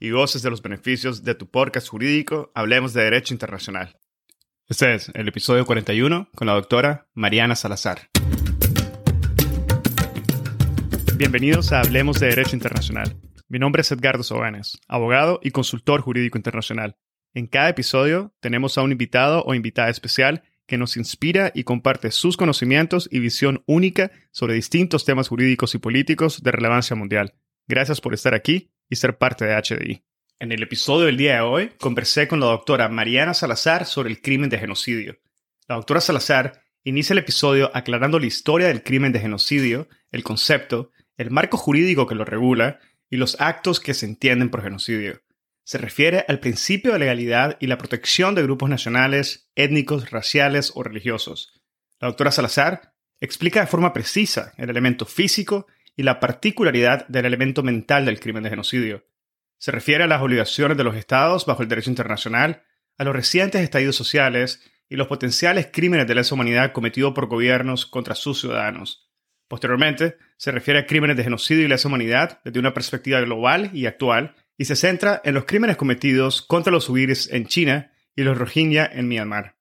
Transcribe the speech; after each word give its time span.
y 0.00 0.10
goces 0.10 0.42
de 0.42 0.50
los 0.50 0.62
beneficios 0.62 1.24
de 1.24 1.34
tu 1.34 1.50
podcast 1.50 1.88
jurídico 1.88 2.52
Hablemos 2.54 2.92
de 2.92 3.02
Derecho 3.02 3.34
Internacional. 3.34 3.98
Este 4.68 4.94
es 4.94 5.10
el 5.14 5.28
episodio 5.28 5.66
41 5.66 6.28
con 6.34 6.46
la 6.46 6.54
doctora 6.54 7.08
Mariana 7.14 7.56
Salazar. 7.56 8.08
Bienvenidos 11.16 11.72
a 11.72 11.80
Hablemos 11.80 12.20
de 12.20 12.28
Derecho 12.28 12.54
Internacional. 12.54 13.16
Mi 13.48 13.58
nombre 13.58 13.80
es 13.80 13.90
Edgardo 13.90 14.22
Sobanes, 14.22 14.78
abogado 14.86 15.40
y 15.42 15.50
consultor 15.50 16.02
jurídico 16.02 16.38
internacional. 16.38 16.96
En 17.34 17.46
cada 17.46 17.70
episodio 17.70 18.32
tenemos 18.40 18.78
a 18.78 18.82
un 18.82 18.92
invitado 18.92 19.42
o 19.44 19.54
invitada 19.54 19.88
especial 19.88 20.42
que 20.66 20.78
nos 20.78 20.96
inspira 20.96 21.50
y 21.54 21.64
comparte 21.64 22.10
sus 22.10 22.36
conocimientos 22.36 23.08
y 23.10 23.20
visión 23.20 23.64
única 23.66 24.12
sobre 24.30 24.54
distintos 24.54 25.04
temas 25.04 25.28
jurídicos 25.28 25.74
y 25.74 25.78
políticos 25.78 26.42
de 26.42 26.52
relevancia 26.52 26.94
mundial. 26.94 27.34
Gracias 27.66 28.00
por 28.00 28.14
estar 28.14 28.34
aquí 28.34 28.70
y 28.88 28.96
ser 28.96 29.18
parte 29.18 29.44
de 29.44 29.54
HDI. 29.54 30.02
En 30.40 30.52
el 30.52 30.62
episodio 30.62 31.06
del 31.06 31.16
día 31.16 31.34
de 31.34 31.40
hoy 31.40 31.72
conversé 31.78 32.28
con 32.28 32.40
la 32.40 32.46
doctora 32.46 32.88
Mariana 32.88 33.34
Salazar 33.34 33.86
sobre 33.86 34.10
el 34.10 34.20
crimen 34.20 34.50
de 34.50 34.58
genocidio. 34.58 35.18
La 35.66 35.74
doctora 35.74 36.00
Salazar 36.00 36.62
inicia 36.84 37.12
el 37.12 37.18
episodio 37.18 37.70
aclarando 37.74 38.18
la 38.18 38.26
historia 38.26 38.68
del 38.68 38.82
crimen 38.82 39.12
de 39.12 39.20
genocidio, 39.20 39.88
el 40.12 40.22
concepto, 40.22 40.92
el 41.16 41.30
marco 41.30 41.56
jurídico 41.56 42.06
que 42.06 42.14
lo 42.14 42.24
regula 42.24 42.78
y 43.10 43.16
los 43.16 43.40
actos 43.40 43.80
que 43.80 43.94
se 43.94 44.06
entienden 44.06 44.50
por 44.50 44.62
genocidio. 44.62 45.22
Se 45.64 45.76
refiere 45.76 46.24
al 46.28 46.40
principio 46.40 46.92
de 46.92 47.00
legalidad 47.00 47.58
y 47.60 47.66
la 47.66 47.76
protección 47.76 48.34
de 48.34 48.42
grupos 48.42 48.70
nacionales, 48.70 49.50
étnicos, 49.54 50.10
raciales 50.10 50.72
o 50.74 50.82
religiosos. 50.82 51.60
La 52.00 52.08
doctora 52.08 52.30
Salazar 52.30 52.94
explica 53.20 53.60
de 53.60 53.66
forma 53.66 53.92
precisa 53.92 54.54
el 54.56 54.70
elemento 54.70 55.04
físico 55.04 55.66
y 55.98 56.04
la 56.04 56.20
particularidad 56.20 57.08
del 57.08 57.24
elemento 57.24 57.64
mental 57.64 58.06
del 58.06 58.20
crimen 58.20 58.44
de 58.44 58.50
genocidio. 58.50 59.04
Se 59.58 59.72
refiere 59.72 60.04
a 60.04 60.06
las 60.06 60.22
obligaciones 60.22 60.78
de 60.78 60.84
los 60.84 60.94
estados 60.94 61.44
bajo 61.44 61.60
el 61.64 61.68
derecho 61.68 61.90
internacional, 61.90 62.62
a 62.96 63.02
los 63.02 63.16
recientes 63.16 63.60
estallidos 63.62 63.96
sociales 63.96 64.62
y 64.88 64.94
los 64.94 65.08
potenciales 65.08 65.70
crímenes 65.72 66.06
de 66.06 66.14
lesa 66.14 66.36
humanidad 66.36 66.70
cometidos 66.70 67.14
por 67.14 67.26
gobiernos 67.26 67.84
contra 67.84 68.14
sus 68.14 68.38
ciudadanos. 68.38 69.10
Posteriormente, 69.48 70.18
se 70.36 70.52
refiere 70.52 70.78
a 70.78 70.86
crímenes 70.86 71.16
de 71.16 71.24
genocidio 71.24 71.64
y 71.64 71.68
lesa 71.68 71.88
humanidad 71.88 72.40
desde 72.44 72.60
una 72.60 72.74
perspectiva 72.74 73.20
global 73.20 73.70
y 73.72 73.86
actual, 73.86 74.36
y 74.56 74.66
se 74.66 74.76
centra 74.76 75.20
en 75.24 75.34
los 75.34 75.46
crímenes 75.46 75.76
cometidos 75.76 76.42
contra 76.42 76.72
los 76.72 76.88
uigures 76.88 77.28
en 77.32 77.46
China 77.46 77.90
y 78.14 78.22
los 78.22 78.38
rohingya 78.38 78.86
en 78.86 79.08
Myanmar. 79.08 79.56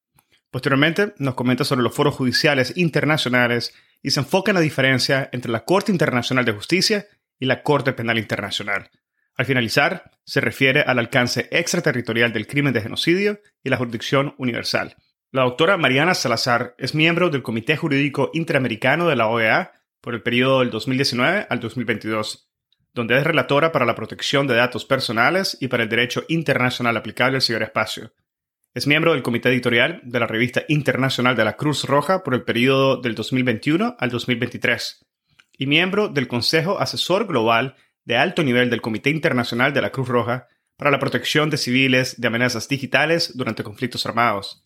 Posteriormente, 0.52 1.16
nos 1.18 1.34
comenta 1.34 1.64
sobre 1.64 1.82
los 1.82 1.96
foros 1.96 2.14
judiciales 2.14 2.78
internacionales 2.78 3.74
y 4.02 4.12
se 4.12 4.20
enfoca 4.20 4.52
en 4.52 4.56
la 4.56 4.62
diferencia 4.62 5.30
entre 5.32 5.52
la 5.52 5.66
Corte 5.66 5.92
Internacional 5.92 6.46
de 6.46 6.54
Justicia 6.54 7.08
y 7.40 7.46
la 7.46 7.64
Corte 7.64 7.94
Penal 7.94 8.18
Internacional. 8.18 8.90
Al 9.36 9.46
finalizar, 9.46 10.12
se 10.26 10.42
refiere 10.42 10.82
al 10.82 10.98
alcance 10.98 11.48
extraterritorial 11.52 12.34
del 12.34 12.48
crimen 12.48 12.74
de 12.74 12.82
genocidio 12.82 13.40
y 13.64 13.70
la 13.70 13.78
jurisdicción 13.78 14.34
universal. 14.38 14.96
La 15.32 15.44
doctora 15.44 15.78
Mariana 15.78 16.16
Salazar 16.16 16.74
es 16.78 16.96
miembro 16.96 17.30
del 17.30 17.44
Comité 17.44 17.78
Jurídico 17.78 18.32
Interamericano 18.34 19.08
de 19.08 19.16
la 19.16 19.28
OEA 19.28 19.74
por 20.02 20.16
el 20.16 20.24
periodo 20.24 20.62
del 20.62 20.72
2019 20.72 21.48
al 21.50 21.60
2022, 21.60 22.50
donde 22.94 23.18
es 23.18 23.24
relatora 23.24 23.72
para 23.72 23.86
la 23.86 23.94
protección 23.94 24.48
de 24.48 24.56
datos 24.56 24.86
personales 24.86 25.58
y 25.60 25.68
para 25.68 25.84
el 25.84 25.90
derecho 25.90 26.24
internacional 26.30 26.98
aplicable 26.98 27.38
al 27.38 27.42
ciberespacio. 27.42 28.14
Es 28.78 28.86
miembro 28.86 29.14
del 29.14 29.24
comité 29.24 29.50
editorial 29.50 30.02
de 30.04 30.20
la 30.20 30.28
revista 30.28 30.62
internacional 30.68 31.36
de 31.36 31.44
la 31.44 31.58
Cruz 31.58 31.86
Roja 31.86 32.22
por 32.22 32.36
el 32.36 32.44
periodo 32.44 32.98
del 33.02 33.16
2021 33.16 33.96
al 33.98 34.10
2023 34.12 35.04
y 35.58 35.66
miembro 35.66 36.10
del 36.10 36.28
Consejo 36.28 36.80
Asesor 36.80 37.26
Global 37.26 37.76
de 38.06 38.18
alto 38.18 38.44
nivel 38.44 38.70
del 38.70 38.82
Comité 38.82 39.10
Internacional 39.10 39.74
de 39.74 39.82
la 39.82 39.90
Cruz 39.90 40.08
Roja 40.08 40.48
para 40.76 40.92
la 40.92 41.00
protección 41.00 41.50
de 41.50 41.58
civiles 41.58 42.22
de 42.22 42.28
amenazas 42.28 42.70
digitales 42.70 43.36
durante 43.36 43.64
conflictos 43.64 44.06
armados. 44.06 44.64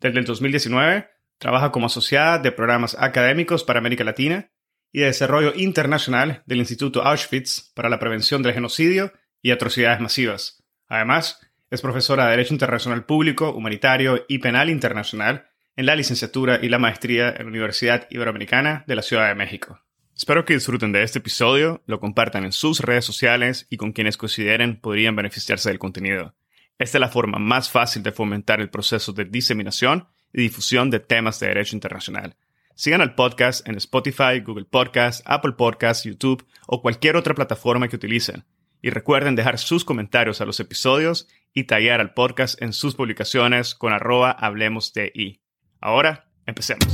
Desde 0.00 0.18
el 0.18 0.26
2019, 0.26 1.08
trabaja 1.38 1.72
como 1.72 1.86
asociada 1.86 2.38
de 2.38 2.52
programas 2.52 2.94
académicos 3.00 3.64
para 3.64 3.78
América 3.78 4.04
Latina 4.04 4.50
y 4.92 5.00
de 5.00 5.06
desarrollo 5.06 5.54
internacional 5.56 6.42
del 6.44 6.58
Instituto 6.58 7.04
Auschwitz 7.04 7.72
para 7.72 7.88
la 7.88 7.98
prevención 7.98 8.42
del 8.42 8.52
genocidio 8.52 9.14
y 9.40 9.50
atrocidades 9.50 10.00
masivas. 10.00 10.62
Además, 10.88 11.40
es 11.70 11.80
profesora 11.80 12.24
de 12.24 12.30
Derecho 12.30 12.54
Internacional 12.54 13.04
Público, 13.04 13.50
Humanitario 13.50 14.24
y 14.28 14.38
Penal 14.38 14.70
Internacional 14.70 15.48
en 15.74 15.86
la 15.86 15.96
licenciatura 15.96 16.60
y 16.62 16.68
la 16.68 16.78
maestría 16.78 17.30
en 17.30 17.44
la 17.44 17.50
Universidad 17.50 18.06
Iberoamericana 18.10 18.84
de 18.86 18.96
la 18.96 19.02
Ciudad 19.02 19.28
de 19.28 19.34
México. 19.34 19.80
Espero 20.16 20.44
que 20.44 20.54
disfruten 20.54 20.92
de 20.92 21.02
este 21.02 21.18
episodio, 21.18 21.82
lo 21.86 22.00
compartan 22.00 22.44
en 22.44 22.52
sus 22.52 22.80
redes 22.80 23.04
sociales 23.04 23.66
y 23.68 23.76
con 23.76 23.92
quienes 23.92 24.16
consideren 24.16 24.80
podrían 24.80 25.16
beneficiarse 25.16 25.68
del 25.68 25.78
contenido. 25.78 26.34
Esta 26.78 26.98
es 26.98 27.00
la 27.00 27.08
forma 27.08 27.38
más 27.38 27.70
fácil 27.70 28.02
de 28.02 28.12
fomentar 28.12 28.60
el 28.60 28.70
proceso 28.70 29.12
de 29.12 29.24
diseminación 29.24 30.08
y 30.32 30.42
difusión 30.42 30.88
de 30.90 31.00
temas 31.00 31.40
de 31.40 31.48
derecho 31.48 31.76
internacional. 31.76 32.36
Sigan 32.74 33.00
al 33.00 33.14
podcast 33.14 33.66
en 33.68 33.76
Spotify, 33.76 34.40
Google 34.44 34.66
Podcasts, 34.66 35.22
Apple 35.26 35.52
Podcasts, 35.52 36.04
YouTube 36.04 36.46
o 36.66 36.80
cualquier 36.80 37.16
otra 37.16 37.34
plataforma 37.34 37.88
que 37.88 37.96
utilicen. 37.96 38.44
Y 38.82 38.90
recuerden 38.90 39.36
dejar 39.36 39.58
sus 39.58 39.84
comentarios 39.84 40.40
a 40.40 40.44
los 40.44 40.60
episodios 40.60 41.28
y 41.52 41.64
tallar 41.64 42.00
al 42.00 42.12
podcast 42.12 42.60
en 42.60 42.72
sus 42.72 42.94
publicaciones 42.94 43.74
con 43.74 43.92
arroba 43.92 44.30
hablemos 44.30 44.92
de 44.92 45.10
I. 45.14 45.40
Ahora, 45.80 46.26
empecemos. 46.46 46.86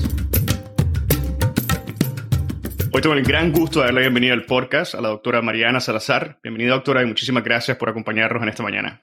Hoy 2.95 3.01
tengo 3.01 3.15
el 3.15 3.25
gran 3.25 3.53
gusto 3.53 3.81
de 3.81 3.87
darle 3.87 4.03
bienvenida 4.03 4.35
al 4.35 4.45
podcast 4.45 4.95
a 4.95 5.01
la 5.01 5.09
doctora 5.09 5.41
Mariana 5.43 5.81
Salazar. 5.81 6.39
Bienvenida, 6.43 6.75
doctora, 6.75 7.03
y 7.03 7.07
muchísimas 7.07 7.43
gracias 7.43 7.77
por 7.77 7.89
acompañarnos 7.89 8.43
en 8.43 8.49
esta 8.51 8.63
mañana. 8.63 9.03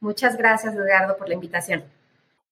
Muchas 0.00 0.36
gracias, 0.36 0.74
Edgardo, 0.74 1.16
por 1.16 1.28
la 1.28 1.34
invitación. 1.34 1.82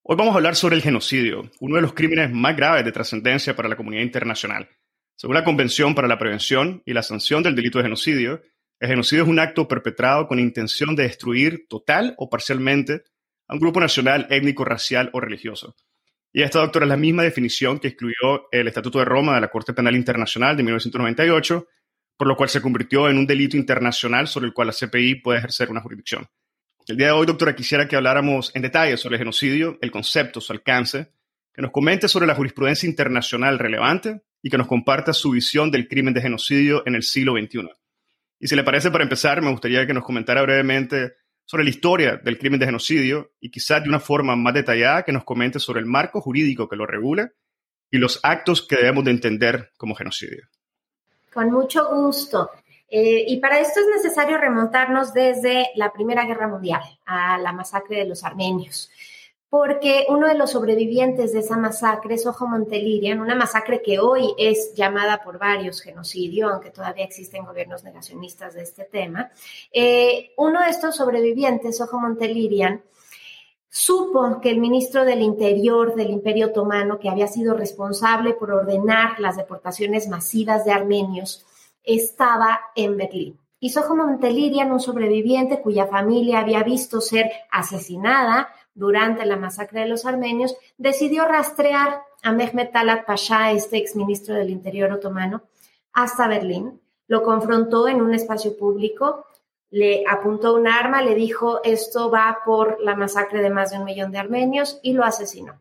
Hoy 0.02 0.16
vamos 0.16 0.32
a 0.32 0.38
hablar 0.38 0.56
sobre 0.56 0.74
el 0.74 0.82
genocidio, 0.82 1.50
uno 1.60 1.76
de 1.76 1.82
los 1.82 1.92
crímenes 1.92 2.32
más 2.32 2.56
graves 2.56 2.84
de 2.84 2.90
trascendencia 2.90 3.54
para 3.54 3.68
la 3.68 3.76
comunidad 3.76 4.02
internacional. 4.02 4.68
Según 5.14 5.34
la 5.34 5.44
Convención 5.44 5.94
para 5.94 6.08
la 6.08 6.18
Prevención 6.18 6.82
y 6.84 6.94
la 6.94 7.02
Sanción 7.02 7.42
del 7.42 7.54
Delito 7.54 7.78
de 7.78 7.84
Genocidio, 7.84 8.42
el 8.82 8.88
genocidio 8.88 9.22
es 9.22 9.28
un 9.28 9.38
acto 9.38 9.68
perpetrado 9.68 10.26
con 10.26 10.40
intención 10.40 10.96
de 10.96 11.04
destruir 11.04 11.68
total 11.68 12.16
o 12.18 12.28
parcialmente 12.28 13.04
a 13.46 13.54
un 13.54 13.60
grupo 13.60 13.78
nacional, 13.78 14.26
étnico, 14.28 14.64
racial 14.64 15.08
o 15.12 15.20
religioso. 15.20 15.76
Y 16.32 16.42
esta, 16.42 16.58
doctora, 16.58 16.86
es 16.86 16.88
la 16.88 16.96
misma 16.96 17.22
definición 17.22 17.78
que 17.78 17.86
excluyó 17.86 18.48
el 18.50 18.66
Estatuto 18.66 18.98
de 18.98 19.04
Roma 19.04 19.36
de 19.36 19.40
la 19.40 19.50
Corte 19.50 19.72
Penal 19.72 19.94
Internacional 19.94 20.56
de 20.56 20.64
1998, 20.64 21.68
por 22.16 22.26
lo 22.26 22.34
cual 22.34 22.48
se 22.48 22.60
convirtió 22.60 23.08
en 23.08 23.18
un 23.18 23.26
delito 23.26 23.56
internacional 23.56 24.26
sobre 24.26 24.46
el 24.46 24.52
cual 24.52 24.66
la 24.66 24.74
CPI 24.74 25.14
puede 25.22 25.38
ejercer 25.38 25.70
una 25.70 25.80
jurisdicción. 25.80 26.26
El 26.88 26.96
día 26.96 27.06
de 27.06 27.12
hoy, 27.12 27.26
doctora, 27.26 27.54
quisiera 27.54 27.86
que 27.86 27.94
habláramos 27.94 28.50
en 28.56 28.62
detalle 28.62 28.96
sobre 28.96 29.14
el 29.14 29.20
genocidio, 29.20 29.78
el 29.80 29.92
concepto, 29.92 30.40
su 30.40 30.52
alcance, 30.52 31.12
que 31.54 31.62
nos 31.62 31.70
comente 31.70 32.08
sobre 32.08 32.26
la 32.26 32.34
jurisprudencia 32.34 32.88
internacional 32.88 33.60
relevante 33.60 34.22
y 34.42 34.50
que 34.50 34.58
nos 34.58 34.66
comparta 34.66 35.12
su 35.12 35.30
visión 35.30 35.70
del 35.70 35.86
crimen 35.86 36.14
de 36.14 36.20
genocidio 36.20 36.82
en 36.84 36.96
el 36.96 37.04
siglo 37.04 37.34
XXI. 37.34 37.68
Y 38.42 38.48
si 38.48 38.56
le 38.56 38.64
parece, 38.64 38.90
para 38.90 39.04
empezar, 39.04 39.40
me 39.40 39.52
gustaría 39.52 39.86
que 39.86 39.94
nos 39.94 40.02
comentara 40.02 40.42
brevemente 40.42 41.12
sobre 41.44 41.62
la 41.62 41.70
historia 41.70 42.16
del 42.16 42.38
crimen 42.38 42.58
de 42.58 42.66
genocidio 42.66 43.30
y 43.38 43.52
quizás 43.52 43.84
de 43.84 43.88
una 43.88 44.00
forma 44.00 44.34
más 44.34 44.52
detallada 44.52 45.04
que 45.04 45.12
nos 45.12 45.22
comente 45.22 45.60
sobre 45.60 45.78
el 45.78 45.86
marco 45.86 46.20
jurídico 46.20 46.68
que 46.68 46.74
lo 46.74 46.84
regula 46.84 47.30
y 47.88 47.98
los 47.98 48.18
actos 48.24 48.66
que 48.66 48.74
debemos 48.74 49.04
de 49.04 49.12
entender 49.12 49.70
como 49.76 49.94
genocidio. 49.94 50.42
Con 51.32 51.52
mucho 51.52 51.88
gusto. 51.88 52.50
Eh, 52.88 53.26
y 53.28 53.38
para 53.38 53.60
esto 53.60 53.78
es 53.78 53.86
necesario 54.02 54.36
remontarnos 54.38 55.14
desde 55.14 55.68
la 55.76 55.92
Primera 55.92 56.24
Guerra 56.26 56.48
Mundial 56.48 56.82
a 57.06 57.38
la 57.38 57.52
masacre 57.52 57.98
de 57.98 58.08
los 58.08 58.24
armenios. 58.24 58.90
Porque 59.52 60.06
uno 60.08 60.28
de 60.28 60.34
los 60.34 60.52
sobrevivientes 60.52 61.34
de 61.34 61.40
esa 61.40 61.58
masacre, 61.58 62.16
Soho 62.16 62.46
Montelirian, 62.46 63.20
una 63.20 63.34
masacre 63.34 63.82
que 63.82 63.98
hoy 63.98 64.32
es 64.38 64.72
llamada 64.74 65.22
por 65.22 65.38
varios 65.38 65.82
genocidio, 65.82 66.48
aunque 66.48 66.70
todavía 66.70 67.04
existen 67.04 67.44
gobiernos 67.44 67.84
negacionistas 67.84 68.54
de 68.54 68.62
este 68.62 68.84
tema, 68.84 69.30
eh, 69.70 70.32
uno 70.38 70.62
de 70.62 70.70
estos 70.70 70.96
sobrevivientes, 70.96 71.76
Soho 71.76 72.00
Montelirian, 72.00 72.82
supo 73.68 74.40
que 74.40 74.48
el 74.48 74.58
ministro 74.58 75.04
del 75.04 75.20
Interior 75.20 75.94
del 75.96 76.08
Imperio 76.08 76.46
Otomano, 76.46 76.98
que 76.98 77.10
había 77.10 77.26
sido 77.26 77.52
responsable 77.52 78.32
por 78.32 78.52
ordenar 78.52 79.20
las 79.20 79.36
deportaciones 79.36 80.08
masivas 80.08 80.64
de 80.64 80.72
armenios, 80.72 81.44
estaba 81.84 82.58
en 82.74 82.96
Berlín. 82.96 83.38
Y 83.60 83.68
Soho 83.68 83.94
Montelirian, 83.94 84.72
un 84.72 84.80
sobreviviente 84.80 85.60
cuya 85.60 85.86
familia 85.86 86.40
había 86.40 86.62
visto 86.62 87.02
ser 87.02 87.30
asesinada 87.50 88.48
durante 88.74 89.26
la 89.26 89.36
masacre 89.36 89.80
de 89.80 89.88
los 89.88 90.04
armenios, 90.06 90.56
decidió 90.78 91.26
rastrear 91.26 92.02
a 92.22 92.32
Mehmet 92.32 92.72
Talat 92.72 93.04
Pasha, 93.04 93.52
este 93.52 93.76
exministro 93.78 94.34
del 94.34 94.50
Interior 94.50 94.92
otomano, 94.92 95.42
hasta 95.92 96.28
Berlín. 96.28 96.80
Lo 97.06 97.22
confrontó 97.22 97.88
en 97.88 98.00
un 98.00 98.14
espacio 98.14 98.56
público, 98.56 99.26
le 99.70 100.04
apuntó 100.08 100.54
un 100.54 100.68
arma, 100.68 101.02
le 101.02 101.14
dijo 101.14 101.60
esto 101.64 102.10
va 102.10 102.38
por 102.44 102.80
la 102.80 102.94
masacre 102.94 103.42
de 103.42 103.50
más 103.50 103.70
de 103.70 103.78
un 103.78 103.84
millón 103.84 104.12
de 104.12 104.18
armenios 104.18 104.78
y 104.82 104.92
lo 104.92 105.04
asesinó. 105.04 105.58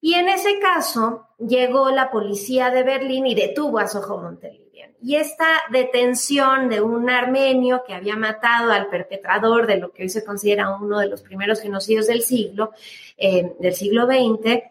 Y 0.00 0.14
en 0.14 0.28
ese 0.28 0.58
caso 0.58 1.28
llegó 1.38 1.90
la 1.90 2.10
policía 2.10 2.70
de 2.70 2.82
Berlín 2.82 3.26
y 3.26 3.34
detuvo 3.34 3.78
a 3.78 3.86
Soho 3.86 4.18
Montelirian. 4.18 4.69
Y 5.02 5.16
esta 5.16 5.46
detención 5.70 6.68
de 6.68 6.82
un 6.82 7.08
armenio 7.08 7.82
que 7.86 7.94
había 7.94 8.16
matado 8.16 8.72
al 8.72 8.88
perpetrador 8.88 9.66
de 9.66 9.78
lo 9.78 9.92
que 9.92 10.02
hoy 10.02 10.08
se 10.10 10.24
considera 10.24 10.76
uno 10.76 10.98
de 10.98 11.08
los 11.08 11.22
primeros 11.22 11.60
genocidios 11.60 12.06
del 12.06 12.22
siglo, 12.22 12.72
eh, 13.16 13.54
del 13.58 13.74
siglo 13.74 14.06
XX, 14.06 14.62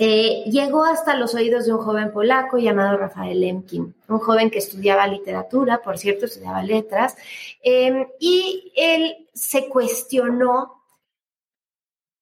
eh, 0.00 0.42
llegó 0.50 0.84
hasta 0.84 1.16
los 1.16 1.34
oídos 1.36 1.66
de 1.66 1.72
un 1.72 1.78
joven 1.78 2.12
polaco 2.12 2.58
llamado 2.58 2.96
Rafael 2.96 3.40
Lemkin, 3.40 3.94
un 4.08 4.18
joven 4.18 4.50
que 4.50 4.58
estudiaba 4.58 5.06
literatura, 5.06 5.82
por 5.82 5.98
cierto, 5.98 6.26
estudiaba 6.26 6.64
letras, 6.64 7.16
eh, 7.62 8.08
y 8.18 8.72
él 8.74 9.28
se 9.32 9.68
cuestionó 9.68 10.82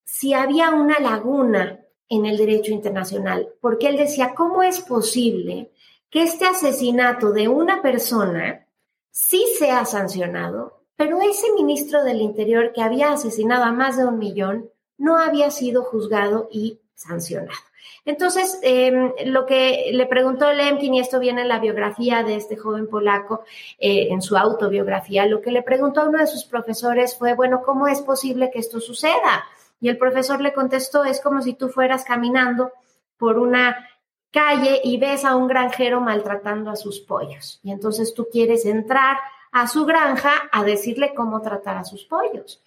si 0.05 0.35
había 0.35 0.71
una 0.71 0.99
laguna 0.99 1.81
en 2.11 2.27
el 2.27 2.37
derecho 2.37 2.73
internacional, 2.73 3.49
porque 3.63 3.89
él 3.89 3.97
decía, 3.97 4.35
¿cómo 4.35 4.63
es 4.63 4.81
posible 4.81 5.71
que 6.13 6.23
este 6.23 6.45
asesinato 6.45 7.33
de 7.33 7.49
una 7.49 7.81
persona 7.81 8.67
sí 9.11 9.45
sea 9.59 9.87
sancionado, 9.87 10.85
pero 10.95 11.21
ese 11.23 11.51
ministro 11.55 12.05
del 12.05 12.21
Interior 12.21 12.73
que 12.73 12.83
había 12.83 13.13
asesinado 13.13 13.65
a 13.65 13.73
más 13.73 13.97
de 13.97 14.05
un 14.05 14.19
millón 14.19 14.71
no 14.99 15.17
había 15.17 15.51
sido 15.51 15.83
juzgado 15.83 16.49
y 16.53 16.81
sancionado? 16.95 17.59
Entonces, 18.05 18.59
em, 18.63 19.13
lo 19.25 19.47
que 19.47 19.91
le 19.93 20.07
preguntó 20.07 20.53
Lemkin, 20.53 20.95
y 20.95 21.01
esto 21.01 21.19
viene 21.19 21.43
en 21.43 21.49
la 21.49 21.61
biografía 21.61 22.23
de 22.23 22.35
este 22.35 22.57
joven 22.57 22.89
polaco, 22.89 23.45
eh, 23.79 24.09
en 24.11 24.21
su 24.21 24.37
autobiografía, 24.37 25.25
lo 25.25 25.41
que 25.41 25.51
le 25.51 25.63
preguntó 25.63 26.03
a 26.03 26.09
uno 26.09 26.19
de 26.19 26.27
sus 26.27 26.45
profesores 26.45 27.17
fue, 27.17 27.35
bueno, 27.35 27.63
¿cómo 27.65 27.89
es 27.89 28.03
posible 28.03 28.51
que 28.51 28.59
esto 28.59 28.81
suceda? 28.81 29.45
Y 29.81 29.89
el 29.89 29.97
profesor 29.97 30.43
le 30.43 30.53
contestó, 30.53 31.05
es 31.05 31.21
como 31.23 31.41
si 31.41 31.55
tú 31.55 31.71
fueras 31.71 32.05
caminando 32.05 32.71
por 33.17 33.39
una 33.39 33.89
calle 34.33 34.81
y 34.83 34.97
ves 34.97 35.25
a 35.25 35.37
un 35.37 35.47
granjero 35.47 36.01
maltratando 36.01 36.71
a 36.71 36.77
sus 36.77 36.99
pollos. 37.01 37.61
Y 37.63 37.71
entonces 37.71 38.15
tú 38.15 38.29
quieres 38.33 38.65
entrar 38.67 39.19
a 39.53 39.69
su 39.69 39.85
granja 39.85 40.33
a 40.51 40.65
decirle 40.65 41.15
cómo 41.15 41.43
tratar 41.43 41.77
a 41.77 41.85
sus 41.85 42.05
pollos. 42.05 42.63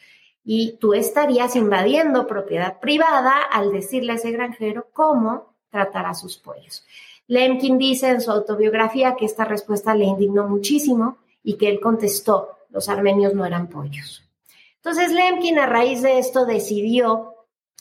Y 0.46 0.78
tú 0.78 0.94
estarías 0.94 1.56
invadiendo 1.56 2.28
propiedad 2.28 2.80
privada 2.80 3.42
al 3.42 3.72
decirle 3.72 4.14
a 4.14 4.16
ese 4.16 4.32
granjero 4.32 4.88
cómo 4.94 5.56
tratar 5.72 6.06
a 6.06 6.14
sus 6.14 6.38
pollos. 6.38 6.86
Lemkin 7.28 7.80
dice 7.80 8.10
en 8.10 8.22
su 8.22 8.32
autobiografía 8.32 9.16
que 9.16 9.26
esta 9.26 9.46
respuesta 9.46 9.96
le 9.96 10.06
indignó 10.06 10.48
muchísimo 10.48 11.18
y 11.44 11.58
que 11.58 11.70
él 11.70 11.80
contestó, 11.80 12.52
los 12.70 12.88
armenios 12.88 13.34
no 13.34 13.46
eran 13.46 13.68
pollos. 13.68 14.24
Entonces 14.76 15.12
Lemkin 15.12 15.58
a 15.58 15.66
raíz 15.66 16.04
de 16.04 16.20
esto 16.20 16.46
decidió 16.46 17.35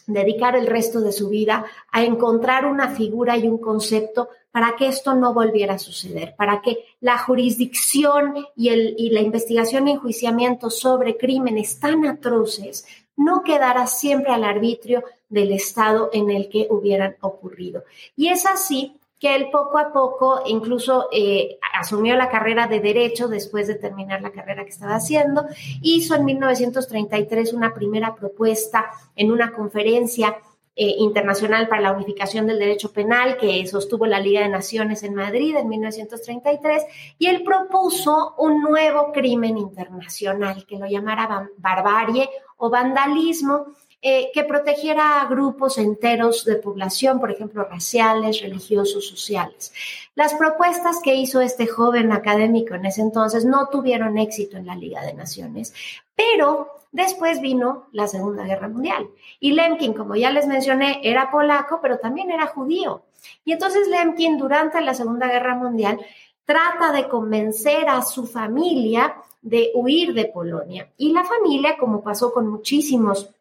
dedicar 0.06 0.56
el 0.56 0.66
resto 0.66 1.00
de 1.00 1.12
su 1.12 1.28
vida 1.28 1.64
a 1.90 2.04
encontrar 2.04 2.66
una 2.66 2.90
figura 2.90 3.36
y 3.36 3.48
un 3.48 3.58
concepto 3.58 4.28
para 4.50 4.76
que 4.76 4.86
esto 4.86 5.14
no 5.14 5.34
volviera 5.34 5.74
a 5.74 5.78
suceder, 5.78 6.34
para 6.36 6.62
que 6.62 6.84
la 7.00 7.18
jurisdicción 7.18 8.46
y, 8.54 8.68
el, 8.68 8.94
y 8.98 9.10
la 9.10 9.20
investigación 9.20 9.88
y 9.88 9.92
enjuiciamiento 9.92 10.70
sobre 10.70 11.16
crímenes 11.16 11.80
tan 11.80 12.06
atroces 12.06 12.86
no 13.16 13.42
quedara 13.42 13.86
siempre 13.86 14.32
al 14.32 14.44
arbitrio 14.44 15.04
del 15.28 15.52
Estado 15.52 16.10
en 16.12 16.30
el 16.30 16.48
que 16.48 16.68
hubieran 16.70 17.16
ocurrido. 17.20 17.84
Y 18.16 18.28
es 18.28 18.46
así 18.46 18.96
que 19.18 19.34
él 19.34 19.48
poco 19.50 19.78
a 19.78 19.92
poco 19.92 20.42
incluso 20.46 21.08
eh, 21.12 21.58
asumió 21.72 22.16
la 22.16 22.28
carrera 22.28 22.66
de 22.66 22.80
derecho 22.80 23.28
después 23.28 23.66
de 23.66 23.76
terminar 23.76 24.20
la 24.22 24.32
carrera 24.32 24.64
que 24.64 24.70
estaba 24.70 24.96
haciendo. 24.96 25.46
Hizo 25.82 26.14
en 26.14 26.24
1933 26.24 27.52
una 27.52 27.72
primera 27.72 28.14
propuesta 28.14 28.90
en 29.16 29.30
una 29.30 29.52
conferencia 29.52 30.36
eh, 30.76 30.96
internacional 30.98 31.68
para 31.68 31.82
la 31.82 31.92
unificación 31.92 32.48
del 32.48 32.58
derecho 32.58 32.92
penal 32.92 33.36
que 33.36 33.64
sostuvo 33.64 34.06
la 34.06 34.18
Liga 34.18 34.40
de 34.40 34.48
Naciones 34.48 35.04
en 35.04 35.14
Madrid 35.14 35.54
en 35.54 35.68
1933 35.68 36.82
y 37.16 37.28
él 37.28 37.44
propuso 37.44 38.34
un 38.38 38.60
nuevo 38.60 39.12
crimen 39.12 39.56
internacional 39.56 40.66
que 40.66 40.80
lo 40.80 40.86
llamara 40.86 41.48
barbarie 41.58 42.28
o 42.56 42.70
vandalismo 42.70 43.66
eh, 44.06 44.30
que 44.34 44.44
protegiera 44.44 45.22
a 45.22 45.26
grupos 45.28 45.78
enteros 45.78 46.44
de 46.44 46.56
población, 46.56 47.20
por 47.20 47.30
ejemplo, 47.30 47.64
raciales, 47.64 48.42
religiosos, 48.42 49.08
sociales. 49.08 49.72
Las 50.14 50.34
propuestas 50.34 51.00
que 51.02 51.14
hizo 51.14 51.40
este 51.40 51.66
joven 51.66 52.12
académico 52.12 52.74
en 52.74 52.84
ese 52.84 53.00
entonces 53.00 53.46
no 53.46 53.70
tuvieron 53.70 54.18
éxito 54.18 54.58
en 54.58 54.66
la 54.66 54.76
Liga 54.76 55.00
de 55.00 55.14
Naciones, 55.14 55.72
pero 56.14 56.68
después 56.92 57.40
vino 57.40 57.86
la 57.92 58.06
Segunda 58.06 58.44
Guerra 58.44 58.68
Mundial. 58.68 59.08
Y 59.40 59.52
Lemkin, 59.52 59.94
como 59.94 60.16
ya 60.16 60.30
les 60.30 60.46
mencioné, 60.46 61.00
era 61.02 61.30
polaco, 61.30 61.78
pero 61.80 61.96
también 61.96 62.30
era 62.30 62.46
judío. 62.48 63.04
Y 63.46 63.52
entonces 63.52 63.88
Lemkin, 63.88 64.36
durante 64.36 64.82
la 64.82 64.92
Segunda 64.92 65.28
Guerra 65.28 65.54
Mundial, 65.54 65.98
trata 66.44 66.92
de 66.92 67.08
convencer 67.08 67.88
a 67.88 68.02
su 68.02 68.26
familia 68.26 69.14
de 69.40 69.70
huir 69.74 70.12
de 70.12 70.26
Polonia. 70.26 70.90
Y 70.98 71.14
la 71.14 71.24
familia, 71.24 71.78
como 71.78 72.02
pasó 72.02 72.34
con 72.34 72.48
muchísimos 72.48 73.33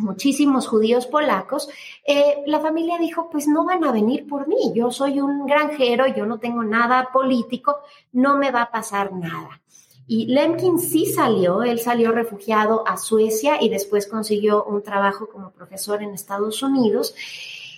muchísimos 0.00 0.66
judíos 0.66 1.06
polacos, 1.06 1.68
eh, 2.06 2.42
la 2.46 2.60
familia 2.60 2.98
dijo, 2.98 3.28
pues 3.30 3.46
no 3.46 3.64
van 3.64 3.84
a 3.84 3.92
venir 3.92 4.26
por 4.26 4.48
mí, 4.48 4.72
yo 4.74 4.90
soy 4.90 5.20
un 5.20 5.46
granjero, 5.46 6.06
yo 6.06 6.26
no 6.26 6.38
tengo 6.38 6.62
nada 6.64 7.10
político, 7.12 7.76
no 8.12 8.36
me 8.36 8.50
va 8.50 8.62
a 8.62 8.70
pasar 8.70 9.12
nada. 9.12 9.60
Y 10.06 10.26
Lemkin 10.26 10.80
sí 10.80 11.06
salió, 11.06 11.62
él 11.62 11.78
salió 11.78 12.10
refugiado 12.10 12.82
a 12.84 12.96
Suecia 12.96 13.62
y 13.62 13.68
después 13.68 14.08
consiguió 14.08 14.64
un 14.64 14.82
trabajo 14.82 15.28
como 15.28 15.52
profesor 15.52 16.02
en 16.02 16.10
Estados 16.10 16.64
Unidos. 16.64 17.14